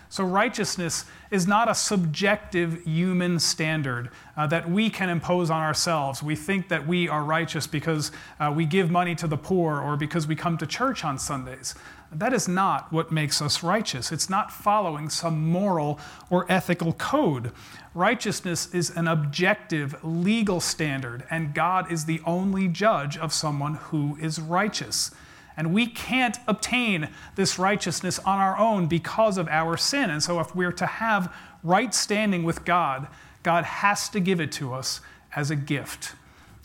So, 0.10 0.24
righteousness 0.24 1.06
is 1.32 1.48
not 1.48 1.70
a 1.70 1.76
subjective 1.76 2.84
human 2.86 3.40
standard 3.40 4.12
uh, 4.38 4.48
that 4.48 4.70
we 4.70 4.90
can 4.90 5.10
impose 5.10 5.50
on 5.50 5.62
ourselves. 5.62 6.22
We 6.22 6.36
think 6.36 6.70
that 6.70 6.88
we 6.88 7.10
are 7.10 7.24
righteous 7.24 7.68
because 7.68 8.12
uh, 8.40 8.54
we 8.56 8.66
give 8.66 8.92
money 8.92 9.16
to 9.16 9.28
the 9.28 9.36
poor 9.36 9.82
or 9.82 9.98
because 9.98 10.28
we 10.28 10.36
come 10.36 10.58
to 10.60 10.68
church 10.68 11.04
on 11.04 11.18
Sundays. 11.18 11.76
That 12.18 12.34
is 12.34 12.48
not 12.48 12.94
what 12.94 13.12
makes 13.12 13.42
us 13.42 13.62
righteous. 13.62 14.12
It's 14.12 14.30
not 14.30 14.52
following 14.52 15.10
some 15.10 15.50
moral 15.50 16.00
or 16.30 16.50
ethical 16.50 16.94
code. 16.94 17.52
Righteousness 17.94 18.74
is 18.74 18.90
an 18.90 19.08
objective 19.08 19.96
legal 20.04 20.62
standard, 20.62 21.26
and 21.30 21.54
God 21.54 21.92
is 21.92 22.06
the 22.06 22.22
only 22.26 22.68
judge 22.70 23.18
of 23.18 23.34
someone 23.34 23.76
who 23.76 24.18
is 24.22 24.40
righteous. 24.40 25.12
And 25.58 25.74
we 25.74 25.88
can't 25.88 26.38
obtain 26.48 27.10
this 27.36 27.60
righteousness 27.60 28.20
on 28.20 28.40
our 28.40 28.58
own 28.58 28.88
because 28.88 29.38
of 29.38 29.48
our 29.50 29.78
sin. 29.78 30.10
And 30.10 30.24
so, 30.24 30.40
if 30.40 30.56
we're 30.56 30.74
to 30.74 30.86
have 30.86 31.34
right 31.64 31.94
standing 31.94 32.44
with 32.44 32.66
God, 32.66 33.08
God 33.44 33.64
has 33.64 34.10
to 34.10 34.20
give 34.20 34.40
it 34.40 34.52
to 34.54 34.74
us 34.74 35.02
as 35.36 35.52
a 35.52 35.56
gift. 35.56 36.14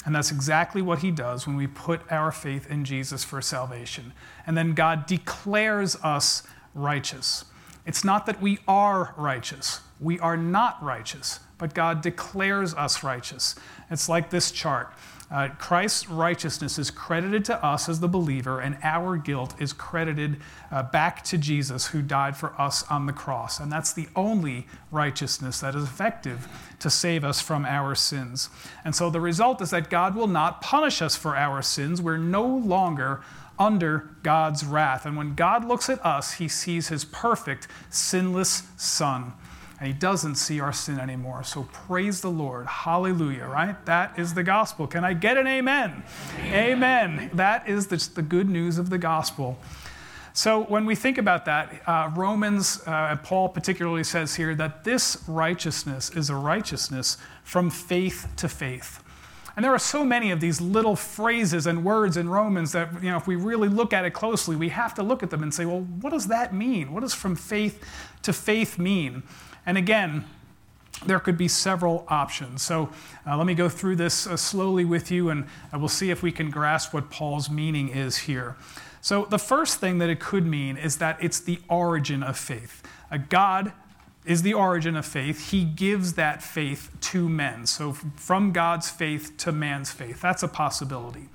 And 0.06 0.14
that's 0.14 0.30
exactly 0.30 0.80
what 0.80 1.00
he 1.00 1.10
does 1.10 1.46
when 1.46 1.56
we 1.56 1.66
put 1.66 2.00
our 2.10 2.32
faith 2.32 2.70
in 2.70 2.84
Jesus 2.84 3.22
for 3.22 3.42
salvation. 3.42 4.12
And 4.46 4.56
then 4.56 4.72
God 4.72 5.06
declares 5.06 5.96
us 5.96 6.42
righteous. 6.74 7.44
It's 7.84 8.04
not 8.04 8.26
that 8.26 8.40
we 8.40 8.58
are 8.66 9.14
righteous, 9.16 9.80
we 9.98 10.18
are 10.20 10.36
not 10.36 10.82
righteous, 10.82 11.40
but 11.58 11.74
God 11.74 12.00
declares 12.00 12.74
us 12.74 13.02
righteous. 13.02 13.54
It's 13.90 14.08
like 14.08 14.30
this 14.30 14.50
chart. 14.50 14.94
Uh, 15.30 15.48
Christ's 15.58 16.08
righteousness 16.08 16.76
is 16.76 16.90
credited 16.90 17.44
to 17.44 17.64
us 17.64 17.88
as 17.88 18.00
the 18.00 18.08
believer, 18.08 18.58
and 18.60 18.76
our 18.82 19.16
guilt 19.16 19.54
is 19.60 19.72
credited 19.72 20.38
uh, 20.72 20.82
back 20.82 21.22
to 21.24 21.38
Jesus 21.38 21.86
who 21.88 22.02
died 22.02 22.36
for 22.36 22.60
us 22.60 22.82
on 22.90 23.06
the 23.06 23.12
cross. 23.12 23.60
And 23.60 23.70
that's 23.70 23.92
the 23.92 24.08
only 24.16 24.66
righteousness 24.90 25.60
that 25.60 25.76
is 25.76 25.84
effective 25.84 26.48
to 26.80 26.90
save 26.90 27.22
us 27.22 27.40
from 27.40 27.64
our 27.64 27.94
sins. 27.94 28.48
And 28.84 28.94
so 28.94 29.08
the 29.08 29.20
result 29.20 29.62
is 29.62 29.70
that 29.70 29.88
God 29.88 30.16
will 30.16 30.26
not 30.26 30.62
punish 30.62 31.00
us 31.00 31.14
for 31.14 31.36
our 31.36 31.62
sins. 31.62 32.02
We're 32.02 32.16
no 32.16 32.44
longer 32.44 33.20
under 33.56 34.10
God's 34.24 34.64
wrath. 34.64 35.06
And 35.06 35.16
when 35.16 35.36
God 35.36 35.64
looks 35.64 35.88
at 35.88 36.04
us, 36.04 36.34
he 36.34 36.48
sees 36.48 36.88
his 36.88 37.04
perfect, 37.04 37.68
sinless 37.88 38.64
Son 38.76 39.34
and 39.80 39.86
he 39.86 39.94
doesn't 39.94 40.34
see 40.34 40.60
our 40.60 40.74
sin 40.74 41.00
anymore. 41.00 41.42
So 41.42 41.66
praise 41.72 42.20
the 42.20 42.30
Lord. 42.30 42.66
Hallelujah, 42.66 43.46
right? 43.46 43.82
That 43.86 44.18
is 44.18 44.34
the 44.34 44.42
gospel. 44.42 44.86
Can 44.86 45.04
I 45.04 45.14
get 45.14 45.38
an 45.38 45.46
amen? 45.46 46.02
Amen. 46.38 46.52
amen. 46.52 47.30
That 47.32 47.66
is 47.66 47.86
the, 47.86 47.96
the, 48.14 48.22
good 48.22 48.50
news 48.50 48.76
of 48.76 48.90
the 48.90 48.98
gospel. 48.98 49.58
So 50.34 50.64
when 50.64 50.84
we 50.84 50.94
think 50.94 51.16
about 51.16 51.46
that, 51.46 51.82
uh, 51.86 52.10
Romans, 52.14 52.82
uh, 52.86 53.16
Paul 53.24 53.48
particularly 53.48 54.04
says 54.04 54.34
here 54.34 54.54
that 54.54 54.84
this 54.84 55.24
righteousness 55.26 56.10
is 56.10 56.28
a 56.28 56.36
righteousness 56.36 57.16
from 57.42 57.70
faith 57.70 58.28
to 58.36 58.50
faith. 58.50 59.02
And 59.56 59.64
there 59.64 59.72
are 59.72 59.78
so 59.78 60.04
many 60.04 60.30
of 60.30 60.40
these 60.40 60.60
little 60.60 60.94
phrases 60.94 61.66
and 61.66 61.84
words 61.84 62.16
in 62.18 62.28
Romans 62.28 62.72
that, 62.72 63.02
you 63.02 63.10
know, 63.10 63.16
if 63.16 63.26
we 63.26 63.36
really 63.36 63.68
look 63.68 63.92
at 63.92 64.04
it 64.04 64.10
closely, 64.10 64.56
we 64.56 64.68
have 64.68 64.94
to 64.94 65.02
look 65.02 65.22
at 65.22 65.30
them 65.30 65.42
and 65.42 65.52
say, 65.52 65.64
well, 65.64 65.80
what 65.80 66.10
does 66.10 66.28
that 66.28 66.54
mean? 66.54 66.92
What 66.92 67.00
does 67.00 67.14
from 67.14 67.34
faith 67.34 67.82
to 68.22 68.32
faith 68.32 68.78
mean? 68.78 69.22
And 69.66 69.78
again, 69.78 70.24
there 71.06 71.18
could 71.18 71.38
be 71.38 71.48
several 71.48 72.04
options. 72.08 72.62
So 72.62 72.90
uh, 73.26 73.36
let 73.36 73.46
me 73.46 73.54
go 73.54 73.68
through 73.68 73.96
this 73.96 74.26
uh, 74.26 74.36
slowly 74.36 74.84
with 74.84 75.10
you, 75.10 75.30
and 75.30 75.44
uh, 75.72 75.78
we'll 75.78 75.88
see 75.88 76.10
if 76.10 76.22
we 76.22 76.32
can 76.32 76.50
grasp 76.50 76.92
what 76.92 77.10
Paul's 77.10 77.48
meaning 77.48 77.88
is 77.88 78.18
here. 78.18 78.56
So, 79.02 79.24
the 79.24 79.38
first 79.38 79.80
thing 79.80 79.96
that 79.98 80.10
it 80.10 80.20
could 80.20 80.44
mean 80.44 80.76
is 80.76 80.98
that 80.98 81.16
it's 81.22 81.40
the 81.40 81.58
origin 81.68 82.22
of 82.22 82.36
faith. 82.36 82.82
Uh, 83.10 83.16
God 83.16 83.72
is 84.26 84.42
the 84.42 84.52
origin 84.52 84.94
of 84.94 85.06
faith. 85.06 85.50
He 85.50 85.64
gives 85.64 86.14
that 86.14 86.42
faith 86.42 86.90
to 87.00 87.26
men. 87.26 87.66
So, 87.66 87.92
from 87.94 88.52
God's 88.52 88.90
faith 88.90 89.38
to 89.38 89.52
man's 89.52 89.90
faith. 89.90 90.20
That's 90.20 90.42
a 90.42 90.48
possibility. 90.48 91.28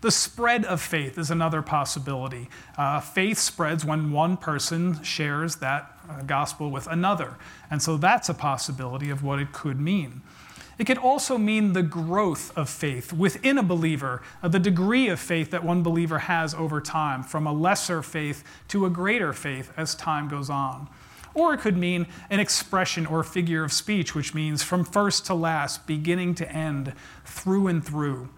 The 0.00 0.10
spread 0.10 0.64
of 0.64 0.80
faith 0.80 1.18
is 1.18 1.30
another 1.30 1.60
possibility. 1.60 2.48
Uh, 2.78 3.00
faith 3.00 3.38
spreads 3.38 3.84
when 3.84 4.10
one 4.10 4.38
person 4.38 5.02
shares 5.02 5.56
that 5.56 5.91
gospel 6.26 6.70
with 6.70 6.86
another. 6.86 7.36
And 7.70 7.82
so 7.82 7.96
that's 7.96 8.28
a 8.28 8.34
possibility 8.34 9.10
of 9.10 9.22
what 9.22 9.38
it 9.38 9.52
could 9.52 9.80
mean. 9.80 10.22
It 10.78 10.86
could 10.86 10.98
also 10.98 11.38
mean 11.38 11.74
the 11.74 11.82
growth 11.82 12.56
of 12.56 12.68
faith 12.68 13.12
within 13.12 13.58
a 13.58 13.62
believer, 13.62 14.22
uh, 14.42 14.48
the 14.48 14.58
degree 14.58 15.08
of 15.08 15.20
faith 15.20 15.50
that 15.50 15.64
one 15.64 15.82
believer 15.82 16.20
has 16.20 16.54
over 16.54 16.80
time, 16.80 17.22
from 17.22 17.46
a 17.46 17.52
lesser 17.52 18.02
faith 18.02 18.42
to 18.68 18.86
a 18.86 18.90
greater 18.90 19.32
faith 19.32 19.72
as 19.76 19.94
time 19.94 20.28
goes 20.28 20.50
on. 20.50 20.88
Or 21.34 21.54
it 21.54 21.60
could 21.60 21.76
mean 21.76 22.06
an 22.30 22.40
expression 22.40 23.06
or 23.06 23.22
figure 23.22 23.64
of 23.64 23.72
speech, 23.72 24.14
which 24.14 24.34
means 24.34 24.62
from 24.62 24.84
first 24.84 25.26
to 25.26 25.34
last, 25.34 25.86
beginning 25.86 26.34
to 26.36 26.50
end, 26.50 26.94
through 27.24 27.68
and 27.68 27.84
through 27.84 28.28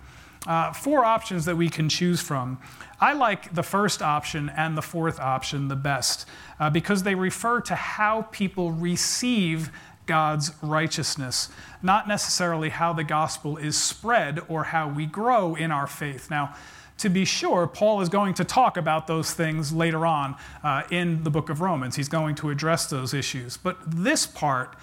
uh, 0.47 0.73
four 0.73 1.05
options 1.05 1.45
that 1.45 1.57
we 1.57 1.69
can 1.69 1.89
choose 1.89 2.21
from. 2.21 2.59
I 3.01 3.13
like 3.13 3.55
the 3.55 3.63
first 3.63 4.03
option 4.03 4.51
and 4.57 4.77
the 4.77 4.83
fourth 4.83 5.19
option 5.19 5.69
the 5.69 5.77
best 5.77 6.27
uh, 6.61 6.71
because 6.71 7.03
they 7.03 7.15
refer 7.15 7.61
to 7.63 7.75
how 7.75 8.23
people 8.31 8.73
receive 8.73 9.71
God's 10.07 10.53
righteousness, 10.63 11.49
not 11.83 12.07
necessarily 12.07 12.69
how 12.69 12.93
the 12.93 13.05
gospel 13.05 13.57
is 13.57 13.77
spread 13.77 14.41
or 14.49 14.65
how 14.65 14.89
we 14.89 15.07
grow 15.07 15.55
in 15.55 15.71
our 15.71 15.87
faith. 15.87 16.31
Now, 16.31 16.55
to 16.99 17.09
be 17.09 17.25
sure, 17.25 17.67
Paul 17.67 18.01
is 18.03 18.09
going 18.09 18.35
to 18.35 18.45
talk 18.45 18.77
about 18.77 19.07
those 19.07 19.33
things 19.33 19.73
later 19.73 20.07
on 20.07 20.37
uh, 20.63 20.83
in 20.91 21.25
the 21.25 21.31
book 21.31 21.51
of 21.51 21.61
Romans. 21.61 21.97
He's 21.97 22.09
going 22.09 22.35
to 22.37 22.51
address 22.51 22.87
those 22.87 23.13
issues. 23.13 23.57
But 23.57 23.79
this 23.87 24.27
part 24.27 24.77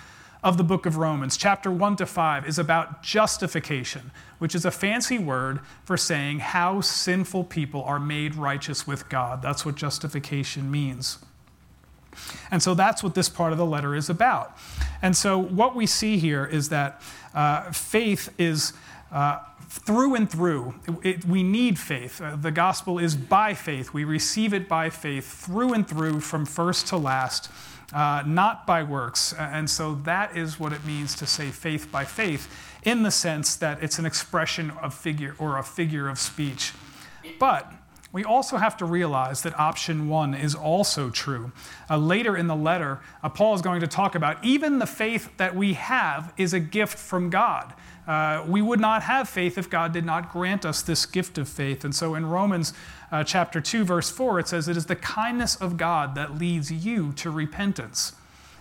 of 0.44 0.58
the 0.58 0.64
book 0.64 0.86
of 0.86 0.98
Romans, 0.98 1.38
chapter 1.38 1.72
1 1.72 1.98
to 1.98 2.06
5, 2.06 2.48
is 2.48 2.58
about 2.58 3.04
justification, 3.04 4.12
which 4.40 4.56
is 4.56 4.66
a 4.66 4.72
fancy 4.72 5.20
word 5.20 5.60
for 5.84 5.98
saying 5.98 6.40
how 6.40 6.82
sinful 6.82 7.44
people 7.44 7.84
are 7.84 8.00
made 8.00 8.36
righteous 8.36 8.88
with 8.88 9.08
God. 9.08 9.42
That's 9.42 9.66
what 9.66 9.76
justification 9.76 10.72
means. 10.72 11.20
And 12.50 12.62
so 12.62 12.74
that's 12.74 13.04
what 13.04 13.14
this 13.14 13.30
part 13.30 13.52
of 13.52 13.58
the 13.58 13.66
letter 13.66 13.96
is 13.96 14.10
about. 14.10 14.58
And 15.02 15.16
so 15.16 15.38
what 15.38 15.76
we 15.76 15.86
see 15.86 16.18
here 16.18 16.46
is 16.46 16.70
that 16.70 17.02
uh, 17.34 17.72
faith 17.72 18.34
is. 18.38 18.74
Uh, 19.12 19.40
through 19.68 20.16
and 20.16 20.30
through, 20.30 20.74
it, 21.02 21.24
we 21.24 21.44
need 21.44 21.80
faith. 21.80 22.22
Uh, 22.22 22.36
the 22.36 22.52
gospel 22.52 23.00
is 23.00 23.16
by 23.16 23.54
faith. 23.54 23.94
We 23.94 24.04
receive 24.04 24.54
it 24.54 24.68
by 24.68 24.90
faith 24.90 25.46
through 25.46 25.74
and 25.74 25.88
through 25.88 26.20
from 26.20 26.46
first 26.46 26.88
to 26.88 26.98
last 26.98 27.50
uh, 27.94 28.24
not 28.26 28.66
by 28.66 28.84
works. 28.84 29.34
And 29.34 29.70
so 29.70 29.96
that 30.04 30.36
is 30.36 30.60
what 30.60 30.74
it 30.74 30.86
means 30.86 31.16
to 31.16 31.26
say 31.26 31.50
faith 31.50 31.92
by 31.92 32.06
faith, 32.06 32.48
in 32.84 33.04
the 33.04 33.12
sense 33.12 33.56
that 33.58 33.84
it's 33.84 34.00
an 34.00 34.06
expression 34.06 34.72
of 34.72 34.94
figure 34.94 35.36
or 35.38 35.58
a 35.58 35.64
figure 35.64 36.10
of 36.10 36.18
speech. 36.20 36.74
But 37.40 37.72
we 38.14 38.26
also 38.26 38.58
have 38.58 38.76
to 38.78 38.86
realize 38.86 39.42
that 39.44 39.58
option 39.58 40.10
one 40.10 40.34
is 40.34 40.54
also 40.54 41.10
true. 41.10 41.52
Uh, 41.90 41.98
later 41.98 42.36
in 42.36 42.48
the 42.48 42.56
letter, 42.56 43.00
uh, 43.24 43.30
Paul 43.30 43.54
is 43.56 43.62
going 43.62 43.80
to 43.82 43.88
talk 43.88 44.16
about 44.16 44.44
even 44.44 44.80
the 44.80 44.86
faith 44.86 45.38
that 45.38 45.56
we 45.56 45.74
have 45.74 46.34
is 46.36 46.54
a 46.54 46.60
gift 46.60 46.98
from 46.98 47.30
God. 47.30 47.74
Uh, 48.12 48.44
we 48.46 48.62
would 48.62 48.82
not 48.82 49.04
have 49.04 49.30
faith 49.30 49.58
if 49.58 49.70
God 49.70 49.94
did 49.94 50.04
not 50.04 50.34
grant 50.34 50.66
us 50.66 50.82
this 50.82 51.06
gift 51.06 51.38
of 51.38 51.48
faith. 51.48 51.86
And 51.86 51.96
so 51.96 52.14
in 52.14 52.26
Romans 52.26 52.74
uh, 53.10 53.24
chapter 53.24 53.62
2, 53.62 53.86
verse 53.86 54.10
4, 54.10 54.42
it 54.42 54.50
says, 54.50 54.68
It 54.68 54.76
is 54.76 54.88
the 54.88 54.98
kindness 54.98 55.56
of 55.56 55.78
God 55.78 56.14
that 56.16 56.38
leads 56.38 56.70
you 56.74 57.14
to 57.14 57.32
repentance. 57.32 58.12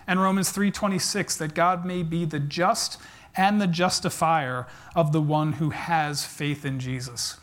And 0.07 0.21
Romans 0.21 0.53
3:26, 0.53 1.37
that 1.37 1.53
God 1.53 1.83
may 1.83 2.01
be 2.01 2.23
the 2.23 2.39
just 2.39 2.97
and 3.35 3.59
the 3.59 3.67
justifier 3.67 4.67
of 4.95 5.11
the 5.11 5.21
one 5.21 5.53
who 5.53 5.71
has 5.71 6.25
faith 6.25 6.63
in 6.63 6.79
Jesus. 6.79 7.37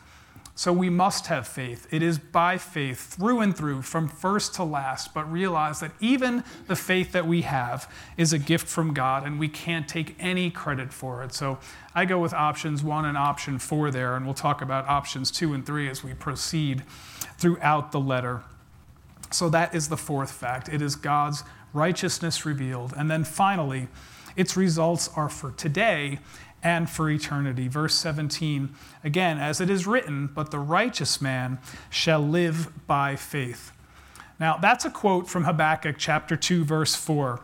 So 0.59 0.73
we 0.73 0.91
must 0.91 1.29
have 1.29 1.47
faith. 1.47 1.87
It 1.93 2.03
is 2.03 2.19
by 2.19 2.59
faith, 2.59 3.15
through 3.15 3.43
and 3.43 3.57
through, 3.57 3.83
from 3.83 4.09
first 4.09 4.55
to 4.55 4.65
last, 4.65 5.15
but 5.15 5.31
realize 5.31 5.79
that 5.79 5.93
even 6.01 6.43
the 6.67 6.75
faith 6.75 7.13
that 7.13 7.29
we 7.29 7.43
have 7.43 7.89
is 8.17 8.33
a 8.33 8.41
gift 8.41 8.67
from 8.67 8.93
God 8.93 9.25
and 9.25 9.39
we 9.39 9.47
can't 9.47 9.87
take 9.87 10.17
any 10.19 10.51
credit 10.51 10.93
for 10.93 11.23
it. 11.23 11.33
So 11.33 11.61
I 11.95 12.07
go 12.07 12.19
with 12.19 12.35
options 12.35 12.83
one 12.83 13.05
and 13.05 13.17
option 13.17 13.61
four 13.61 13.93
there, 13.93 14.17
and 14.17 14.25
we'll 14.25 14.35
talk 14.35 14.61
about 14.61 14.89
options 14.89 15.31
two 15.31 15.55
and 15.55 15.65
three 15.65 15.89
as 15.89 16.03
we 16.03 16.13
proceed 16.13 16.83
throughout 17.39 17.93
the 17.93 18.01
letter. 18.01 18.43
So 19.31 19.49
that 19.51 19.77
is 19.77 19.89
the 19.89 19.97
fourth 19.97 20.33
fact. 20.33 20.69
It 20.69 20.83
is 20.83 20.97
God's 20.97 21.45
righteousness 21.73 22.45
revealed. 22.45 22.95
And 22.97 23.09
then 23.09 23.23
finally, 23.23 23.87
its 24.35 24.57
results 24.57 25.09
are 25.15 25.29
for 25.29 25.53
today 25.53 26.19
and 26.63 26.89
for 26.91 27.09
eternity. 27.09 27.69
Verse 27.69 27.95
17, 27.95 28.71
again, 29.05 29.39
as 29.39 29.61
it 29.61 29.71
is 29.71 29.87
written, 29.87 30.27
but 30.27 30.51
the 30.51 30.59
righteous 30.59 31.21
man 31.21 31.59
shall 31.91 32.21
live 32.21 32.69
by 32.87 33.17
faith. 33.17 33.73
Now, 34.41 34.57
that's 34.57 34.85
a 34.85 34.91
quote 34.91 35.29
from 35.29 35.45
Habakkuk 35.45 35.97
chapter 35.99 36.37
2, 36.37 36.65
verse 36.65 36.95
4. 36.95 37.41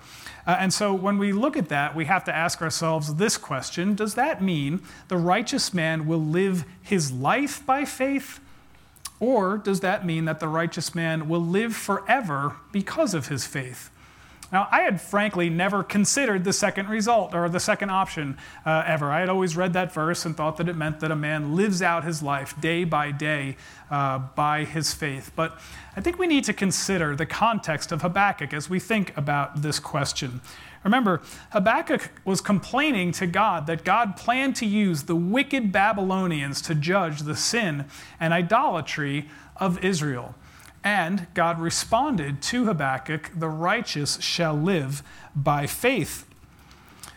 Uh, 0.47 0.57
and 0.59 0.73
so 0.73 0.95
when 0.95 1.19
we 1.19 1.33
look 1.33 1.57
at 1.57 1.69
that, 1.69 1.97
we 1.97 2.05
have 2.05 2.25
to 2.25 2.35
ask 2.35 2.63
ourselves 2.63 3.15
this 3.15 3.37
question 3.37 3.95
Does 3.95 4.15
that 4.15 4.43
mean 4.43 4.81
the 5.09 5.17
righteous 5.17 5.75
man 5.75 6.07
will 6.07 6.23
live 6.23 6.65
his 6.83 7.11
life 7.11 7.65
by 7.67 7.85
faith? 7.85 8.41
Or 9.21 9.59
does 9.59 9.81
that 9.81 10.05
mean 10.05 10.25
that 10.27 10.41
the 10.41 10.49
righteous 10.49 10.95
man 10.95 11.29
will 11.29 11.45
live 11.45 11.75
forever 11.75 12.57
because 12.73 13.15
of 13.15 13.29
his 13.29 13.47
faith? 13.47 13.91
Now, 14.55 14.69
I 14.71 14.83
had 14.83 15.01
frankly 15.01 15.51
never 15.51 15.83
considered 15.83 16.45
the 16.45 16.53
second 16.53 16.89
result 16.89 17.35
or 17.35 17.49
the 17.49 17.59
second 17.59 17.91
option 17.91 18.39
uh, 18.65 18.85
ever. 18.87 19.11
I 19.11 19.19
had 19.19 19.29
always 19.29 19.57
read 19.57 19.73
that 19.73 19.93
verse 19.93 20.25
and 20.25 20.37
thought 20.37 20.59
that 20.59 20.69
it 20.69 20.77
meant 20.77 21.01
that 21.01 21.11
a 21.11 21.17
man 21.17 21.57
lives 21.57 21.83
out 21.83 22.05
his 22.05 22.23
life 22.23 22.55
day 22.61 22.85
by 22.85 23.11
day 23.11 23.57
uh, 23.91 24.19
by 24.37 24.63
his 24.63 24.95
faith. 24.95 25.33
But 25.35 25.59
I 25.97 26.01
think 26.01 26.21
we 26.21 26.29
need 26.29 26.45
to 26.45 26.53
consider 26.53 27.17
the 27.17 27.27
context 27.27 27.91
of 27.91 28.03
Habakkuk 28.03 28.55
as 28.55 28.71
we 28.71 28.79
think 28.79 29.13
about 29.17 29.63
this 29.63 29.81
question. 29.81 30.41
Remember, 30.85 31.21
Habakkuk 31.51 32.13
was 32.25 32.41
complaining 32.41 33.11
to 33.11 33.27
God 33.27 33.67
that 33.67 33.83
God 33.83 34.17
planned 34.17 34.55
to 34.57 34.67
use 34.67 35.03
the 35.03 35.17
wicked 35.17 35.73
Babylonians 35.73 36.63
to 36.63 36.77
judge 36.77 37.23
the 37.23 37.35
sin 37.35 37.87
and 38.21 38.33
idolatry 38.33 39.29
of 39.57 39.85
Israel. 39.85 40.37
And 40.85 41.27
God 41.33 41.59
responded 41.59 42.43
to 42.43 42.67
Habakkuk, 42.67 43.31
the 43.35 43.49
righteous 43.49 44.21
shall 44.21 44.55
live 44.55 45.03
by 45.35 45.67
faith. 45.67 46.27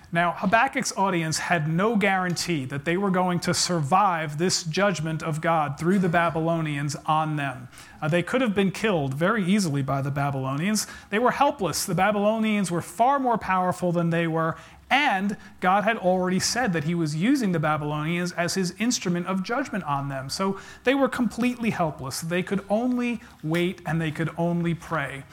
Now, 0.10 0.32
Habakkuk's 0.32 0.94
audience 0.96 1.38
had 1.38 1.68
no 1.68 1.98
guarantee 1.98 2.64
that 2.66 2.86
they 2.86 2.96
were 2.96 3.12
going 3.12 3.42
to 3.42 3.54
survive 3.54 4.38
this 4.38 4.64
judgment 4.64 5.22
of 5.22 5.42
God 5.42 5.78
through 5.78 6.00
the 6.00 6.08
Babylonians 6.08 6.96
on 7.06 7.36
them. 7.36 7.68
Uh, 8.02 8.08
they 8.08 8.24
could 8.24 8.40
have 8.40 8.56
been 8.56 8.72
killed 8.72 9.14
very 9.14 9.44
easily 9.44 9.82
by 9.82 10.02
the 10.02 10.12
Babylonians. 10.12 10.88
They 11.10 11.20
were 11.20 11.32
helpless. 11.32 11.84
The 11.84 11.94
Babylonians 11.94 12.72
were 12.72 12.82
far 12.82 13.20
more 13.20 13.38
powerful 13.38 13.92
than 13.92 14.10
they 14.10 14.28
were, 14.28 14.56
and 14.90 15.36
God 15.60 15.84
had 15.84 15.98
already 15.98 16.40
said 16.40 16.72
that 16.74 16.86
he 16.86 16.96
was 16.96 17.16
using 17.16 17.52
the 17.52 17.60
Babylonians 17.60 18.32
as 18.32 18.54
his 18.54 18.74
instrument 18.80 19.28
of 19.28 19.44
judgment 19.44 19.84
on 19.84 20.08
them. 20.08 20.30
So 20.30 20.60
they 20.86 20.96
were 20.96 21.10
completely 21.10 21.72
helpless. 21.72 22.22
They 22.22 22.42
could 22.42 22.64
only 22.70 23.22
wait 23.44 23.82
and 23.86 24.02
they 24.02 24.12
could 24.12 24.30
only 24.38 24.74
pray. 24.74 25.24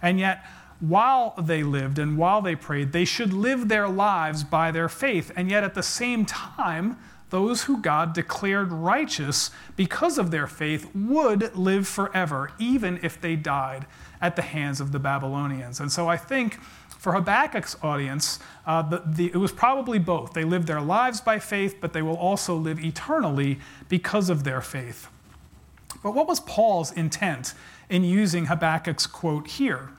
And 0.00 0.18
yet, 0.18 0.44
while 0.80 1.34
they 1.38 1.62
lived 1.62 1.98
and 1.98 2.16
while 2.16 2.40
they 2.42 2.56
prayed, 2.56 2.92
they 2.92 3.04
should 3.04 3.32
live 3.32 3.68
their 3.68 3.88
lives 3.88 4.44
by 4.44 4.70
their 4.70 4.88
faith. 4.88 5.30
And 5.36 5.50
yet, 5.50 5.62
at 5.62 5.74
the 5.74 5.82
same 5.82 6.24
time, 6.24 6.98
those 7.30 7.64
who 7.64 7.80
God 7.80 8.12
declared 8.12 8.72
righteous 8.72 9.50
because 9.76 10.18
of 10.18 10.30
their 10.30 10.46
faith 10.46 10.90
would 10.94 11.54
live 11.56 11.86
forever, 11.86 12.52
even 12.58 12.98
if 13.02 13.20
they 13.20 13.36
died 13.36 13.86
at 14.22 14.36
the 14.36 14.42
hands 14.42 14.80
of 14.80 14.92
the 14.92 14.98
Babylonians. 14.98 15.80
And 15.80 15.92
so 15.92 16.08
I 16.08 16.16
think 16.16 16.58
for 16.96 17.12
Habakkuk's 17.12 17.76
audience, 17.82 18.38
uh, 18.64 18.80
the, 18.82 19.02
the, 19.04 19.26
it 19.26 19.36
was 19.36 19.50
probably 19.50 19.98
both. 19.98 20.32
They 20.32 20.44
lived 20.44 20.68
their 20.68 20.80
lives 20.80 21.20
by 21.20 21.40
faith, 21.40 21.78
but 21.80 21.92
they 21.92 22.00
will 22.00 22.16
also 22.16 22.54
live 22.54 22.82
eternally 22.82 23.58
because 23.88 24.30
of 24.30 24.44
their 24.44 24.60
faith. 24.60 25.08
But 26.02 26.14
what 26.14 26.28
was 26.28 26.38
Paul's 26.40 26.92
intent 26.92 27.54
in 27.90 28.04
using 28.04 28.46
Habakkuk's 28.46 29.08
quote 29.08 29.48
here? 29.48 29.90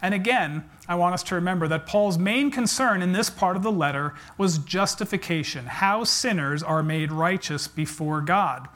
And 0.00 0.14
again, 0.14 0.64
I 0.88 0.94
want 0.94 1.14
us 1.14 1.22
to 1.24 1.34
remember 1.34 1.68
that 1.68 1.86
Paul's 1.86 2.18
main 2.18 2.50
concern 2.50 3.02
in 3.02 3.12
this 3.12 3.28
part 3.28 3.56
of 3.56 3.62
the 3.62 3.72
letter 3.72 4.14
was 4.38 4.58
justification, 4.58 5.66
how 5.66 6.04
sinners 6.04 6.62
are 6.62 6.82
made 6.82 7.12
righteous 7.12 7.68
before 7.68 8.20
God. 8.20 8.68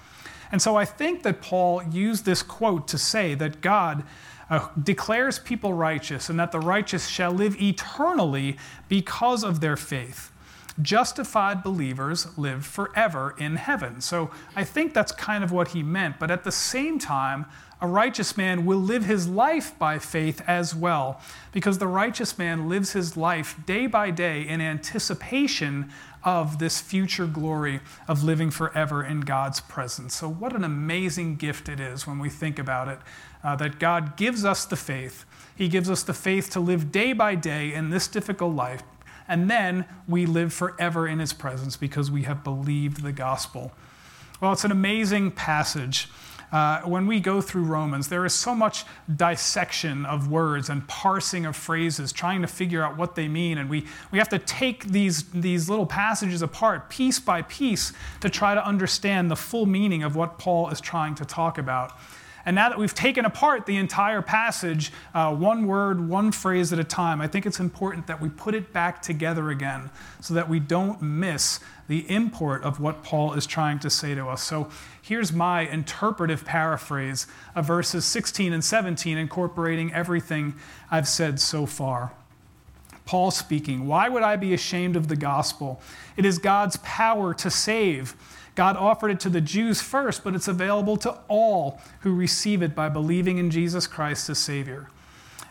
And 0.53 0.61
so 0.61 0.77
I 0.77 0.85
think 0.85 1.23
that 1.23 1.41
Paul 1.41 1.83
used 1.85 2.25
this 2.25 2.43
quote 2.43 2.89
to 2.89 2.99
say 2.99 3.35
that 3.37 3.61
God 3.61 4.05
uh, 4.51 4.69
declares 4.83 5.39
people 5.39 5.73
righteous 5.73 6.29
and 6.29 6.39
that 6.39 6.53
the 6.53 6.61
righteous 6.61 7.07
shall 7.07 7.31
live 7.31 7.61
eternally 7.63 8.57
because 8.89 9.45
of 9.45 9.61
their 9.61 9.77
faith. 9.77 10.33
Justified 10.83 11.63
believers 11.63 12.37
live 12.37 12.67
forever 12.67 13.35
in 13.39 13.57
heaven. 13.57 14.01
So 14.01 14.31
I 14.57 14.65
think 14.65 14.93
that's 14.93 15.13
kind 15.13 15.45
of 15.45 15.53
what 15.53 15.69
he 15.69 15.83
meant. 15.83 16.19
But 16.19 16.31
at 16.31 16.45
the 16.45 16.53
same 16.53 16.99
time, 16.99 17.47
a 17.81 17.87
righteous 17.87 18.37
man 18.37 18.67
will 18.67 18.79
live 18.79 19.07
his 19.07 19.27
life 19.27 19.79
by 19.79 19.99
faith 19.99 20.43
as 20.47 20.75
well, 20.75 21.21
because 21.51 21.79
the 21.79 21.87
righteous 21.87 22.37
man 22.37 22.69
lives 22.69 22.93
his 22.93 23.17
life 23.17 23.57
day 23.65 23.87
by 23.87 24.11
day 24.11 24.47
in 24.47 24.61
anticipation 24.61 25.91
of 26.23 26.59
this 26.59 26.81
future 26.83 27.27
glory 27.27 27.81
of 28.07 28.23
living 28.23 28.51
forever 28.51 29.03
in 29.03 29.21
God's 29.21 29.61
presence. 29.61 30.15
So, 30.15 30.29
what 30.29 30.55
an 30.55 30.65
amazing 30.65 31.37
gift 31.37 31.71
it 31.71 31.81
is 31.81 32.07
when 32.07 32.19
we 32.19 32.29
think 32.29 32.59
about 32.59 32.89
it 32.89 32.99
uh, 33.43 33.57
that 33.57 33.79
God 33.79 34.17
gives 34.17 34.45
us 34.45 34.65
the 34.65 34.77
faith. 34.77 35.25
He 35.57 35.69
gives 35.69 35.91
us 35.91 36.03
the 36.03 36.15
faith 36.15 36.51
to 36.51 36.61
live 36.61 36.93
day 36.93 37.13
by 37.13 37.35
day 37.35 37.73
in 37.73 37.91
this 37.91 38.09
difficult 38.09 38.55
life, 38.55 38.83
and 39.29 39.51
then 39.51 39.85
we 40.09 40.27
live 40.27 40.53
forever 40.53 41.07
in 41.07 41.19
His 41.19 41.33
presence 41.33 41.77
because 41.77 42.11
we 42.11 42.23
have 42.23 42.43
believed 42.43 43.03
the 43.03 43.13
gospel. 43.13 43.73
Well, 44.41 44.53
it's 44.53 44.65
an 44.65 44.73
amazing 44.73 45.33
passage 45.33 46.09
uh, 46.53 46.81
when 46.81 47.07
we 47.07 47.21
go 47.21 47.41
through 47.41 47.63
Romans, 47.63 48.09
there 48.09 48.25
is 48.25 48.35
so 48.35 48.55
much 48.55 48.85
dissection 49.15 50.05
of 50.05 50.31
words 50.31 50.69
and 50.69 50.87
parsing 50.89 51.47
of 51.47 51.55
phrases, 51.55 52.13
trying 52.13 52.41
to 52.43 52.49
figure 52.49 52.83
out 52.83 52.97
what 52.97 53.15
they 53.15 53.29
mean. 53.29 53.59
And 53.59 53.71
we, 53.71 53.87
we 54.11 54.19
have 54.19 54.29
to 54.31 54.39
take 54.39 54.87
these, 54.87 55.25
these 55.31 55.69
little 55.69 55.87
passages 55.87 56.43
apart 56.43 56.91
piece 56.91 57.21
by 57.21 57.43
piece 57.43 57.93
to 58.21 58.29
try 58.29 58.55
to 58.55 58.67
understand 58.67 59.31
the 59.31 59.37
full 59.37 59.67
meaning 59.67 60.03
of 60.03 60.17
what 60.17 60.39
Paul 60.39 60.71
is 60.71 60.81
trying 60.81 61.15
to 61.17 61.25
talk 61.25 61.57
about. 61.57 61.97
And 62.45 62.55
now 62.55 62.69
that 62.69 62.79
we've 62.79 62.95
taken 62.95 63.25
apart 63.25 63.67
the 63.67 63.77
entire 63.77 64.23
passage, 64.23 64.93
uh, 65.15 65.35
one 65.35 65.67
word, 65.67 66.09
one 66.09 66.33
phrase 66.33 66.73
at 66.73 66.79
a 66.79 66.85
time, 66.85 67.21
I 67.21 67.27
think 67.27 67.47
it's 67.47 67.61
important 67.61 68.07
that 68.07 68.21
we 68.21 68.29
put 68.29 68.55
it 68.55 68.73
back 68.73 69.03
together 69.03 69.51
again 69.51 69.91
so 70.21 70.35
that 70.35 70.49
we 70.49 70.59
don't 70.59 71.03
miss 71.03 71.61
the 71.89 72.09
import 72.11 72.63
of 72.63 72.81
what 72.81 73.03
Paul 73.03 73.35
is 73.35 73.47
trying 73.47 73.81
to 73.81 73.91
say 73.91 74.15
to 74.15 74.29
us. 74.29 74.43
So 74.43 74.71
here's 75.03 75.33
my 75.33 75.63
interpretive 75.63 76.45
paraphrase 76.45 77.27
of 77.55 77.67
verses 77.67 78.05
16 78.05 78.53
and 78.53 78.65
17, 78.65 79.19
incorporating 79.19 79.93
everything 79.93 80.55
I've 80.91 81.09
said 81.09 81.41
so 81.41 81.67
far. 81.67 82.13
Paul 83.07 83.33
speaking, 83.33 83.89
Why 83.89 84.09
would 84.09 84.23
I 84.23 84.37
be 84.37 84.55
ashamed 84.55 84.95
of 84.95 85.09
the 85.09 85.17
gospel? 85.17 85.81
It 86.17 86.25
is 86.25 86.39
God's 86.39 86.77
power 86.85 87.35
to 87.35 87.51
save. 87.51 88.15
God 88.55 88.77
offered 88.77 89.11
it 89.11 89.21
to 89.21 89.29
the 89.29 89.41
Jews 89.41 89.81
first, 89.81 90.25
but 90.25 90.35
it's 90.35 90.49
available 90.49 90.97
to 90.99 91.19
all 91.29 91.81
who 92.01 92.15
receive 92.15 92.63
it 92.63 92.75
by 92.75 92.89
believing 92.89 93.39
in 93.39 93.51
Jesus 93.51 93.87
Christ 93.87 94.29
as 94.29 94.39
Savior. 94.39 94.91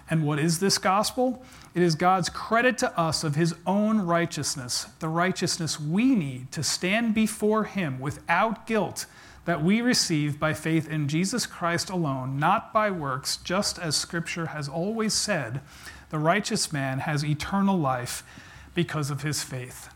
And 0.10 0.26
what 0.26 0.40
is 0.40 0.60
this 0.60 0.78
gospel? 0.78 1.44
It 1.76 1.84
is 1.84 1.96
God's 1.96 2.30
credit 2.30 2.78
to 2.80 3.00
us 3.00 3.24
of 3.24 3.36
His 3.36 3.54
own 3.66 4.02
righteousness, 4.02 4.88
the 5.00 5.08
righteousness 5.08 5.80
we 5.80 6.16
need 6.16 6.52
to 6.52 6.64
stand 6.64 7.14
before 7.14 7.66
Him 7.66 8.00
without 8.00 8.66
guilt 8.66 9.06
that 9.46 9.64
we 9.64 9.82
receive 9.82 10.40
by 10.40 10.54
faith 10.54 10.88
in 10.88 11.08
Jesus 11.08 11.46
Christ 11.46 11.90
alone, 11.90 12.38
not 12.38 12.74
by 12.74 12.92
works, 12.92 13.38
just 13.38 13.80
as 13.80 13.96
Scripture 13.96 14.48
has 14.48 14.68
always 14.68 15.14
said 15.14 15.62
the 16.10 16.20
righteous 16.20 16.74
man 16.74 17.00
has 17.00 17.24
eternal 17.24 17.78
life 17.78 18.24
because 18.74 19.10
of 19.10 19.22
his 19.22 19.44
faith. 19.44 19.90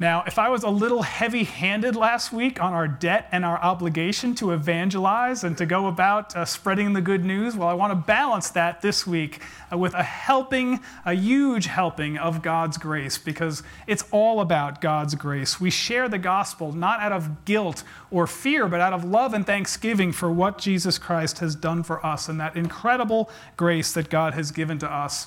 Now, 0.00 0.22
if 0.28 0.38
I 0.38 0.48
was 0.48 0.62
a 0.62 0.68
little 0.68 1.02
heavy 1.02 1.42
handed 1.42 1.96
last 1.96 2.32
week 2.32 2.62
on 2.62 2.72
our 2.72 2.86
debt 2.86 3.28
and 3.32 3.44
our 3.44 3.58
obligation 3.58 4.32
to 4.36 4.52
evangelize 4.52 5.42
and 5.42 5.58
to 5.58 5.66
go 5.66 5.88
about 5.88 6.36
uh, 6.36 6.44
spreading 6.44 6.92
the 6.92 7.00
good 7.00 7.24
news, 7.24 7.56
well, 7.56 7.66
I 7.66 7.74
want 7.74 7.90
to 7.90 7.96
balance 7.96 8.50
that 8.50 8.80
this 8.80 9.08
week 9.08 9.42
uh, 9.72 9.76
with 9.76 9.94
a 9.94 10.04
helping, 10.04 10.78
a 11.04 11.14
huge 11.14 11.66
helping 11.66 12.16
of 12.16 12.42
God's 12.42 12.78
grace, 12.78 13.18
because 13.18 13.64
it's 13.88 14.04
all 14.12 14.40
about 14.40 14.80
God's 14.80 15.16
grace. 15.16 15.60
We 15.60 15.70
share 15.70 16.08
the 16.08 16.18
gospel 16.18 16.70
not 16.70 17.00
out 17.00 17.10
of 17.10 17.44
guilt 17.44 17.82
or 18.12 18.28
fear, 18.28 18.68
but 18.68 18.80
out 18.80 18.92
of 18.92 19.04
love 19.04 19.34
and 19.34 19.44
thanksgiving 19.44 20.12
for 20.12 20.30
what 20.30 20.58
Jesus 20.58 20.96
Christ 20.96 21.40
has 21.40 21.56
done 21.56 21.82
for 21.82 22.06
us 22.06 22.28
and 22.28 22.38
that 22.38 22.54
incredible 22.54 23.28
grace 23.56 23.92
that 23.94 24.10
God 24.10 24.34
has 24.34 24.52
given 24.52 24.78
to 24.78 24.88
us. 24.88 25.26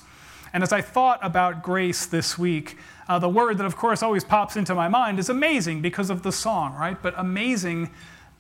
And 0.53 0.63
as 0.63 0.73
I 0.73 0.81
thought 0.81 1.19
about 1.21 1.63
grace 1.63 2.05
this 2.05 2.37
week, 2.37 2.77
uh, 3.11 3.19
the 3.19 3.27
word 3.27 3.57
that, 3.57 3.65
of 3.65 3.75
course, 3.75 4.01
always 4.01 4.23
pops 4.23 4.55
into 4.55 4.73
my 4.73 4.87
mind 4.87 5.19
is 5.19 5.27
amazing 5.27 5.81
because 5.81 6.09
of 6.09 6.23
the 6.23 6.31
song, 6.31 6.73
right? 6.75 7.01
But 7.01 7.13
amazing 7.17 7.91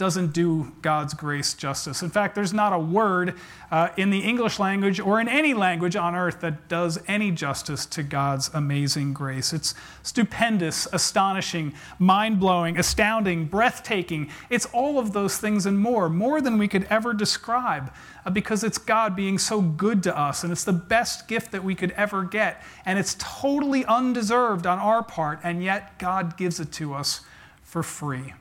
doesn't 0.01 0.33
do 0.33 0.71
God's 0.81 1.13
grace 1.13 1.53
justice. 1.53 2.01
In 2.01 2.09
fact, 2.09 2.33
there's 2.33 2.53
not 2.53 2.73
a 2.73 2.79
word 2.79 3.35
uh, 3.69 3.89
in 3.97 4.09
the 4.09 4.21
English 4.21 4.57
language 4.57 4.99
or 4.99 5.21
in 5.21 5.27
any 5.27 5.53
language 5.53 5.95
on 5.95 6.15
earth 6.15 6.41
that 6.41 6.67
does 6.67 6.97
any 7.07 7.29
justice 7.29 7.85
to 7.85 8.01
God's 8.01 8.49
amazing 8.51 9.13
grace. 9.13 9.53
It's 9.53 9.75
stupendous, 10.01 10.87
astonishing, 10.91 11.75
mind 11.99 12.39
blowing, 12.39 12.79
astounding, 12.79 13.45
breathtaking. 13.45 14.31
It's 14.49 14.65
all 14.73 14.97
of 14.97 15.13
those 15.13 15.37
things 15.37 15.67
and 15.67 15.77
more, 15.77 16.09
more 16.09 16.41
than 16.41 16.57
we 16.57 16.67
could 16.67 16.85
ever 16.85 17.13
describe, 17.13 17.93
uh, 18.25 18.31
because 18.31 18.63
it's 18.63 18.79
God 18.79 19.15
being 19.15 19.37
so 19.37 19.61
good 19.61 20.01
to 20.01 20.19
us, 20.19 20.43
and 20.43 20.51
it's 20.51 20.63
the 20.63 20.73
best 20.73 21.27
gift 21.27 21.51
that 21.51 21.63
we 21.63 21.75
could 21.75 21.91
ever 21.91 22.23
get. 22.23 22.63
And 22.87 22.97
it's 22.97 23.15
totally 23.19 23.85
undeserved 23.85 24.65
on 24.65 24.79
our 24.79 25.03
part, 25.03 25.41
and 25.43 25.63
yet 25.63 25.99
God 25.99 26.37
gives 26.37 26.59
it 26.59 26.71
to 26.71 26.95
us 26.95 27.21
for 27.61 27.83
free. 27.83 28.33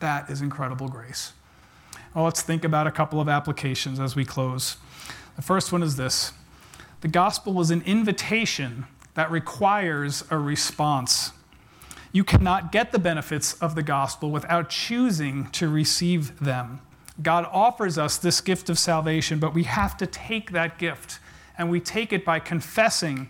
That 0.00 0.30
is 0.30 0.40
incredible 0.40 0.88
grace. 0.88 1.32
Well, 2.14 2.24
let's 2.24 2.42
think 2.42 2.64
about 2.64 2.86
a 2.86 2.90
couple 2.90 3.20
of 3.20 3.28
applications 3.28 4.00
as 4.00 4.16
we 4.16 4.24
close. 4.24 4.76
The 5.36 5.42
first 5.42 5.72
one 5.72 5.82
is 5.82 5.96
this 5.96 6.32
the 7.00 7.08
gospel 7.08 7.60
is 7.60 7.70
an 7.70 7.82
invitation 7.82 8.86
that 9.14 9.30
requires 9.30 10.24
a 10.30 10.38
response. 10.38 11.32
You 12.12 12.24
cannot 12.24 12.72
get 12.72 12.90
the 12.92 12.98
benefits 12.98 13.54
of 13.54 13.74
the 13.74 13.82
gospel 13.82 14.30
without 14.30 14.70
choosing 14.70 15.50
to 15.50 15.68
receive 15.68 16.38
them. 16.40 16.80
God 17.22 17.46
offers 17.52 17.98
us 17.98 18.16
this 18.16 18.40
gift 18.40 18.70
of 18.70 18.78
salvation, 18.78 19.38
but 19.38 19.54
we 19.54 19.64
have 19.64 19.96
to 19.98 20.06
take 20.06 20.52
that 20.52 20.78
gift, 20.78 21.18
and 21.56 21.70
we 21.70 21.80
take 21.80 22.12
it 22.12 22.24
by 22.24 22.38
confessing 22.38 23.28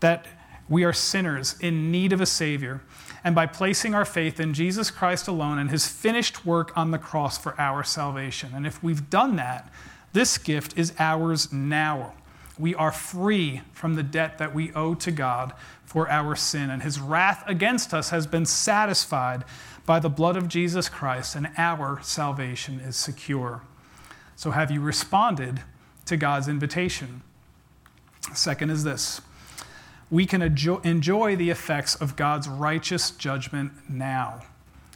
that 0.00 0.26
we 0.68 0.84
are 0.84 0.92
sinners 0.92 1.56
in 1.60 1.90
need 1.90 2.12
of 2.12 2.20
a 2.20 2.26
Savior 2.26 2.80
and 3.24 3.34
by 3.34 3.46
placing 3.46 3.94
our 3.94 4.04
faith 4.04 4.38
in 4.38 4.54
Jesus 4.54 4.90
Christ 4.90 5.28
alone 5.28 5.58
and 5.58 5.70
his 5.70 5.86
finished 5.86 6.44
work 6.44 6.76
on 6.76 6.90
the 6.90 6.98
cross 6.98 7.38
for 7.38 7.58
our 7.60 7.82
salvation. 7.82 8.52
And 8.54 8.66
if 8.66 8.82
we've 8.82 9.10
done 9.10 9.36
that, 9.36 9.72
this 10.12 10.38
gift 10.38 10.78
is 10.78 10.92
ours 10.98 11.52
now. 11.52 12.14
We 12.58 12.74
are 12.74 12.92
free 12.92 13.60
from 13.72 13.96
the 13.96 14.02
debt 14.02 14.38
that 14.38 14.54
we 14.54 14.72
owe 14.72 14.94
to 14.94 15.10
God 15.10 15.52
for 15.84 16.08
our 16.08 16.34
sin, 16.34 16.70
and 16.70 16.82
his 16.82 16.98
wrath 16.98 17.44
against 17.46 17.92
us 17.92 18.10
has 18.10 18.26
been 18.26 18.46
satisfied 18.46 19.44
by 19.84 20.00
the 20.00 20.08
blood 20.08 20.36
of 20.36 20.48
Jesus 20.48 20.88
Christ, 20.88 21.36
and 21.36 21.50
our 21.56 22.00
salvation 22.02 22.80
is 22.80 22.96
secure. 22.96 23.62
So, 24.34 24.50
have 24.50 24.70
you 24.70 24.80
responded 24.80 25.62
to 26.06 26.16
God's 26.16 26.48
invitation? 26.48 27.22
Second 28.34 28.70
is 28.70 28.84
this 28.84 29.20
we 30.10 30.26
can 30.26 30.42
enjoy 30.42 31.36
the 31.36 31.50
effects 31.50 31.94
of 31.96 32.16
God's 32.16 32.48
righteous 32.48 33.10
judgment 33.10 33.72
now. 33.88 34.42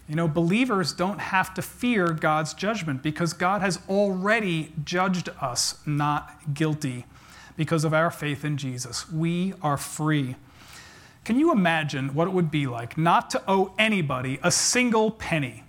You 0.09 0.17
know, 0.17 0.29
believers 0.29 0.93
don't 0.93 1.21
have 1.21 1.55
to 1.55 1.63
fear 1.63 2.09
God's 2.09 2.55
judgment 2.55 3.03
because 3.03 3.33
God 3.33 3.61
has 3.61 3.79
already 3.89 4.73
judged 4.85 5.29
us 5.41 5.79
not 5.87 6.53
guilty 6.53 7.07
because 7.57 7.85
of 7.85 7.95
our 7.95 8.11
faith 8.11 8.45
in 8.45 8.57
Jesus. 8.57 9.11
We 9.11 9.55
are 9.63 9.77
free. 9.77 10.37
Can 11.25 11.39
you 11.39 11.53
imagine 11.53 12.15
what 12.15 12.27
it 12.27 12.33
would 12.33 12.51
be 12.51 12.67
like 12.67 12.97
not 12.97 13.31
to 13.31 13.43
owe 13.47 13.73
anybody 13.79 14.41
a 14.43 14.51
single 14.51 15.11
penny? 15.11 15.65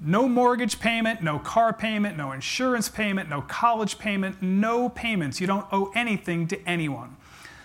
No 0.00 0.28
mortgage 0.28 0.80
payment, 0.80 1.22
no 1.22 1.38
car 1.38 1.72
payment, 1.72 2.16
no 2.16 2.32
insurance 2.32 2.88
payment, 2.88 3.28
no 3.28 3.42
college 3.42 3.98
payment, 3.98 4.42
no 4.42 4.88
payments. 4.88 5.40
You 5.40 5.46
don't 5.46 5.66
owe 5.70 5.92
anything 5.94 6.46
to 6.48 6.68
anyone. 6.68 7.16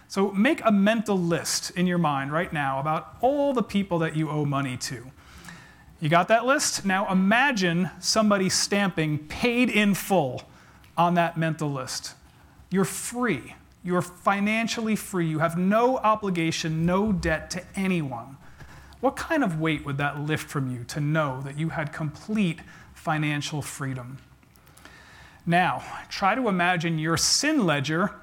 So 0.07 0.31
make 0.31 0.61
a 0.63 0.71
mental 0.71 1.17
list 1.17 1.71
in 1.71 1.87
your 1.87 1.97
mind 1.97 2.31
right 2.31 2.51
now 2.51 2.79
about 2.79 3.17
all 3.21 3.53
the 3.53 3.63
people 3.63 3.99
that 3.99 4.15
you 4.15 4.29
owe 4.29 4.45
money 4.45 4.77
to. 4.77 5.11
You 5.99 6.09
got 6.09 6.27
that 6.27 6.45
list? 6.45 6.85
Now 6.85 7.11
imagine 7.11 7.89
somebody 7.99 8.49
stamping 8.49 9.19
paid 9.19 9.69
in 9.69 9.93
full 9.93 10.43
on 10.97 11.15
that 11.15 11.37
mental 11.37 11.71
list. 11.71 12.13
You're 12.69 12.85
free. 12.85 13.55
You're 13.83 14.01
financially 14.01 14.95
free. 14.95 15.27
You 15.27 15.39
have 15.39 15.57
no 15.57 15.97
obligation, 15.97 16.85
no 16.85 17.11
debt 17.11 17.49
to 17.51 17.63
anyone. 17.75 18.37
What 18.99 19.15
kind 19.15 19.43
of 19.43 19.59
weight 19.59 19.85
would 19.85 19.97
that 19.97 20.19
lift 20.19 20.49
from 20.49 20.71
you 20.71 20.83
to 20.85 20.99
know 20.99 21.41
that 21.41 21.59
you 21.59 21.69
had 21.69 21.93
complete 21.93 22.59
financial 22.93 23.61
freedom? 23.61 24.17
Now, 25.45 25.83
try 26.09 26.33
to 26.33 26.47
imagine 26.49 26.97
your 26.97 27.17
sin 27.17 27.65
ledger 27.65 28.15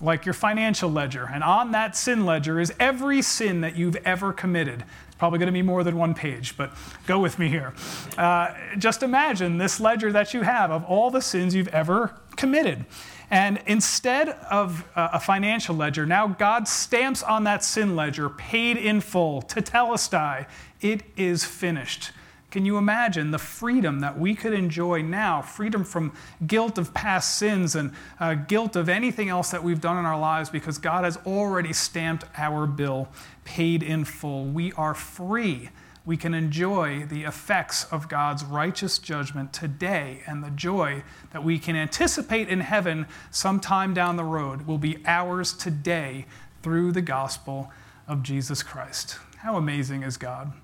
like 0.00 0.26
your 0.26 0.34
financial 0.34 0.90
ledger. 0.90 1.28
And 1.32 1.42
on 1.42 1.72
that 1.72 1.96
sin 1.96 2.26
ledger 2.26 2.60
is 2.60 2.72
every 2.78 3.22
sin 3.22 3.62
that 3.62 3.76
you've 3.76 3.96
ever 3.96 4.32
committed. 4.32 4.84
It's 5.06 5.16
Probably 5.16 5.38
going 5.38 5.46
to 5.46 5.52
be 5.52 5.62
more 5.62 5.82
than 5.84 5.96
one 5.96 6.14
page, 6.14 6.56
but 6.56 6.72
go 7.06 7.18
with 7.18 7.38
me 7.38 7.48
here. 7.48 7.72
Uh, 8.18 8.54
just 8.78 9.02
imagine 9.02 9.58
this 9.58 9.80
ledger 9.80 10.12
that 10.12 10.34
you 10.34 10.42
have 10.42 10.70
of 10.70 10.84
all 10.84 11.10
the 11.10 11.22
sins 11.22 11.54
you've 11.54 11.68
ever 11.68 12.14
committed. 12.36 12.84
And 13.30 13.60
instead 13.66 14.28
of 14.28 14.84
uh, 14.94 15.08
a 15.14 15.20
financial 15.20 15.74
ledger, 15.74 16.06
now 16.06 16.28
God 16.28 16.68
stamps 16.68 17.22
on 17.22 17.44
that 17.44 17.64
sin 17.64 17.96
ledger, 17.96 18.28
paid 18.28 18.76
in 18.76 19.00
full, 19.00 19.42
tetelestai, 19.42 20.46
it 20.80 21.02
is 21.16 21.44
finished. 21.44 22.12
Can 22.56 22.64
you 22.64 22.78
imagine 22.78 23.32
the 23.32 23.38
freedom 23.38 24.00
that 24.00 24.18
we 24.18 24.34
could 24.34 24.54
enjoy 24.54 25.02
now? 25.02 25.42
Freedom 25.42 25.84
from 25.84 26.14
guilt 26.46 26.78
of 26.78 26.94
past 26.94 27.36
sins 27.36 27.76
and 27.76 27.92
uh, 28.18 28.32
guilt 28.32 28.76
of 28.76 28.88
anything 28.88 29.28
else 29.28 29.50
that 29.50 29.62
we've 29.62 29.82
done 29.82 29.98
in 29.98 30.06
our 30.06 30.18
lives 30.18 30.48
because 30.48 30.78
God 30.78 31.04
has 31.04 31.18
already 31.26 31.74
stamped 31.74 32.24
our 32.38 32.66
bill, 32.66 33.08
paid 33.44 33.82
in 33.82 34.06
full. 34.06 34.46
We 34.46 34.72
are 34.72 34.94
free. 34.94 35.68
We 36.06 36.16
can 36.16 36.32
enjoy 36.32 37.04
the 37.04 37.24
effects 37.24 37.84
of 37.92 38.08
God's 38.08 38.42
righteous 38.42 38.98
judgment 38.98 39.52
today, 39.52 40.22
and 40.26 40.42
the 40.42 40.48
joy 40.48 41.02
that 41.32 41.44
we 41.44 41.58
can 41.58 41.76
anticipate 41.76 42.48
in 42.48 42.60
heaven 42.60 43.04
sometime 43.30 43.92
down 43.92 44.16
the 44.16 44.24
road 44.24 44.66
will 44.66 44.78
be 44.78 44.96
ours 45.04 45.52
today 45.52 46.24
through 46.62 46.92
the 46.92 47.02
gospel 47.02 47.70
of 48.08 48.22
Jesus 48.22 48.62
Christ. 48.62 49.18
How 49.40 49.56
amazing 49.56 50.04
is 50.04 50.16
God! 50.16 50.54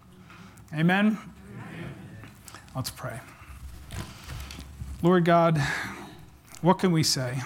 Amen. 0.72 1.18
Let's 2.74 2.90
pray. 2.90 3.20
Lord 5.02 5.26
God, 5.26 5.62
what 6.62 6.78
can 6.78 6.90
we 6.90 7.02
say? 7.02 7.42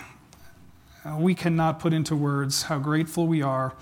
Uh, 1.04 1.16
we 1.18 1.34
cannot 1.34 1.80
put 1.80 1.92
into 1.92 2.14
words 2.14 2.64
how 2.64 2.78
grateful 2.78 3.26
we 3.26 3.42
are 3.42 3.74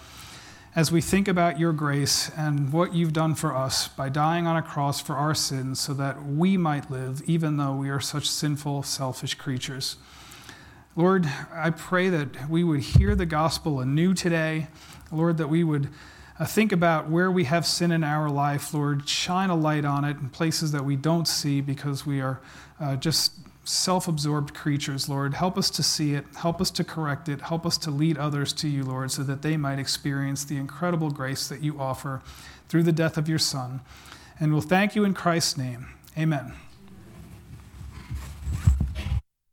as 0.75 0.91
we 0.91 1.03
think 1.03 1.29
about 1.29 1.61
your 1.61 1.75
grace 1.75 2.31
and 2.35 2.73
what 2.73 2.95
you've 2.95 3.13
done 3.13 3.35
for 3.35 3.55
us 3.55 3.89
by 3.89 4.09
dying 4.09 4.47
on 4.47 4.57
a 4.57 4.63
cross 4.63 5.03
for 5.03 5.17
our 5.17 5.35
sins 5.35 5.79
so 5.79 5.93
that 5.93 6.25
we 6.25 6.57
might 6.57 6.91
live, 6.91 7.21
even 7.27 7.59
though 7.59 7.75
we 7.75 7.91
are 7.91 8.01
such 8.01 8.27
sinful, 8.27 8.83
selfish 8.83 9.35
creatures. 9.35 9.97
Lord, 10.97 11.29
I 11.53 11.69
pray 11.69 12.09
that 12.09 12.49
we 12.49 12.65
would 12.65 12.81
hear 12.81 13.15
the 13.15 13.27
gospel 13.27 13.81
anew 13.81 14.15
today. 14.15 14.69
Lord, 15.13 15.37
that 15.37 15.49
we 15.49 15.63
would 15.63 15.91
uh, 16.37 16.45
think 16.45 16.73
about 16.73 17.09
where 17.09 17.31
we 17.31 17.45
have 17.45 17.65
sin 17.65 17.93
in 17.93 18.03
our 18.03 18.29
life, 18.29 18.75
Lord. 18.75 19.09
Shine 19.09 19.51
a 19.51 19.55
light 19.55 19.85
on 19.85 20.05
it 20.05 20.17
in 20.19 20.31
places 20.31 20.73
that 20.73 20.85
we 20.85 20.97
don't 20.97 21.29
see 21.29 21.61
because 21.61 22.05
we 22.05 22.21
are 22.21 22.41
uh, 22.81 22.97
just 22.97 23.33
self 23.65 24.09
absorbed 24.09 24.53
creatures, 24.53 25.09
Lord. 25.09 25.35
Help 25.35 25.57
us 25.57 25.71
to 25.71 25.83
see 25.83 26.15
it. 26.15 26.25
Help 26.37 26.61
us 26.61 26.71
to 26.73 26.85
correct 26.85 27.29
it. 27.29 27.41
Help 27.41 27.65
us 27.65 27.79
to 27.79 27.91
lead 27.91 28.19
others 28.19 28.53
to 28.55 28.69
you, 28.69 28.83
Lord, 28.83 29.13
so 29.13 29.23
that 29.23 29.43
they 29.43 29.57
might 29.57 29.79
experience 29.79 30.45
the 30.45 30.57
incredible 30.57 31.11
grace 31.11 31.49
that 31.49 31.63
you 31.63 31.79
offer 31.81 32.21
through 32.69 32.83
the 32.83 32.93
death 32.93 33.17
of 33.17 33.29
your 33.29 33.39
Son. 33.39 33.81
And 34.41 34.53
we'll 34.53 34.61
thank 34.61 34.97
you 34.97 35.05
in 35.05 35.15
Christ's 35.15 35.57
name. 35.57 35.87
Amen. 36.19 36.53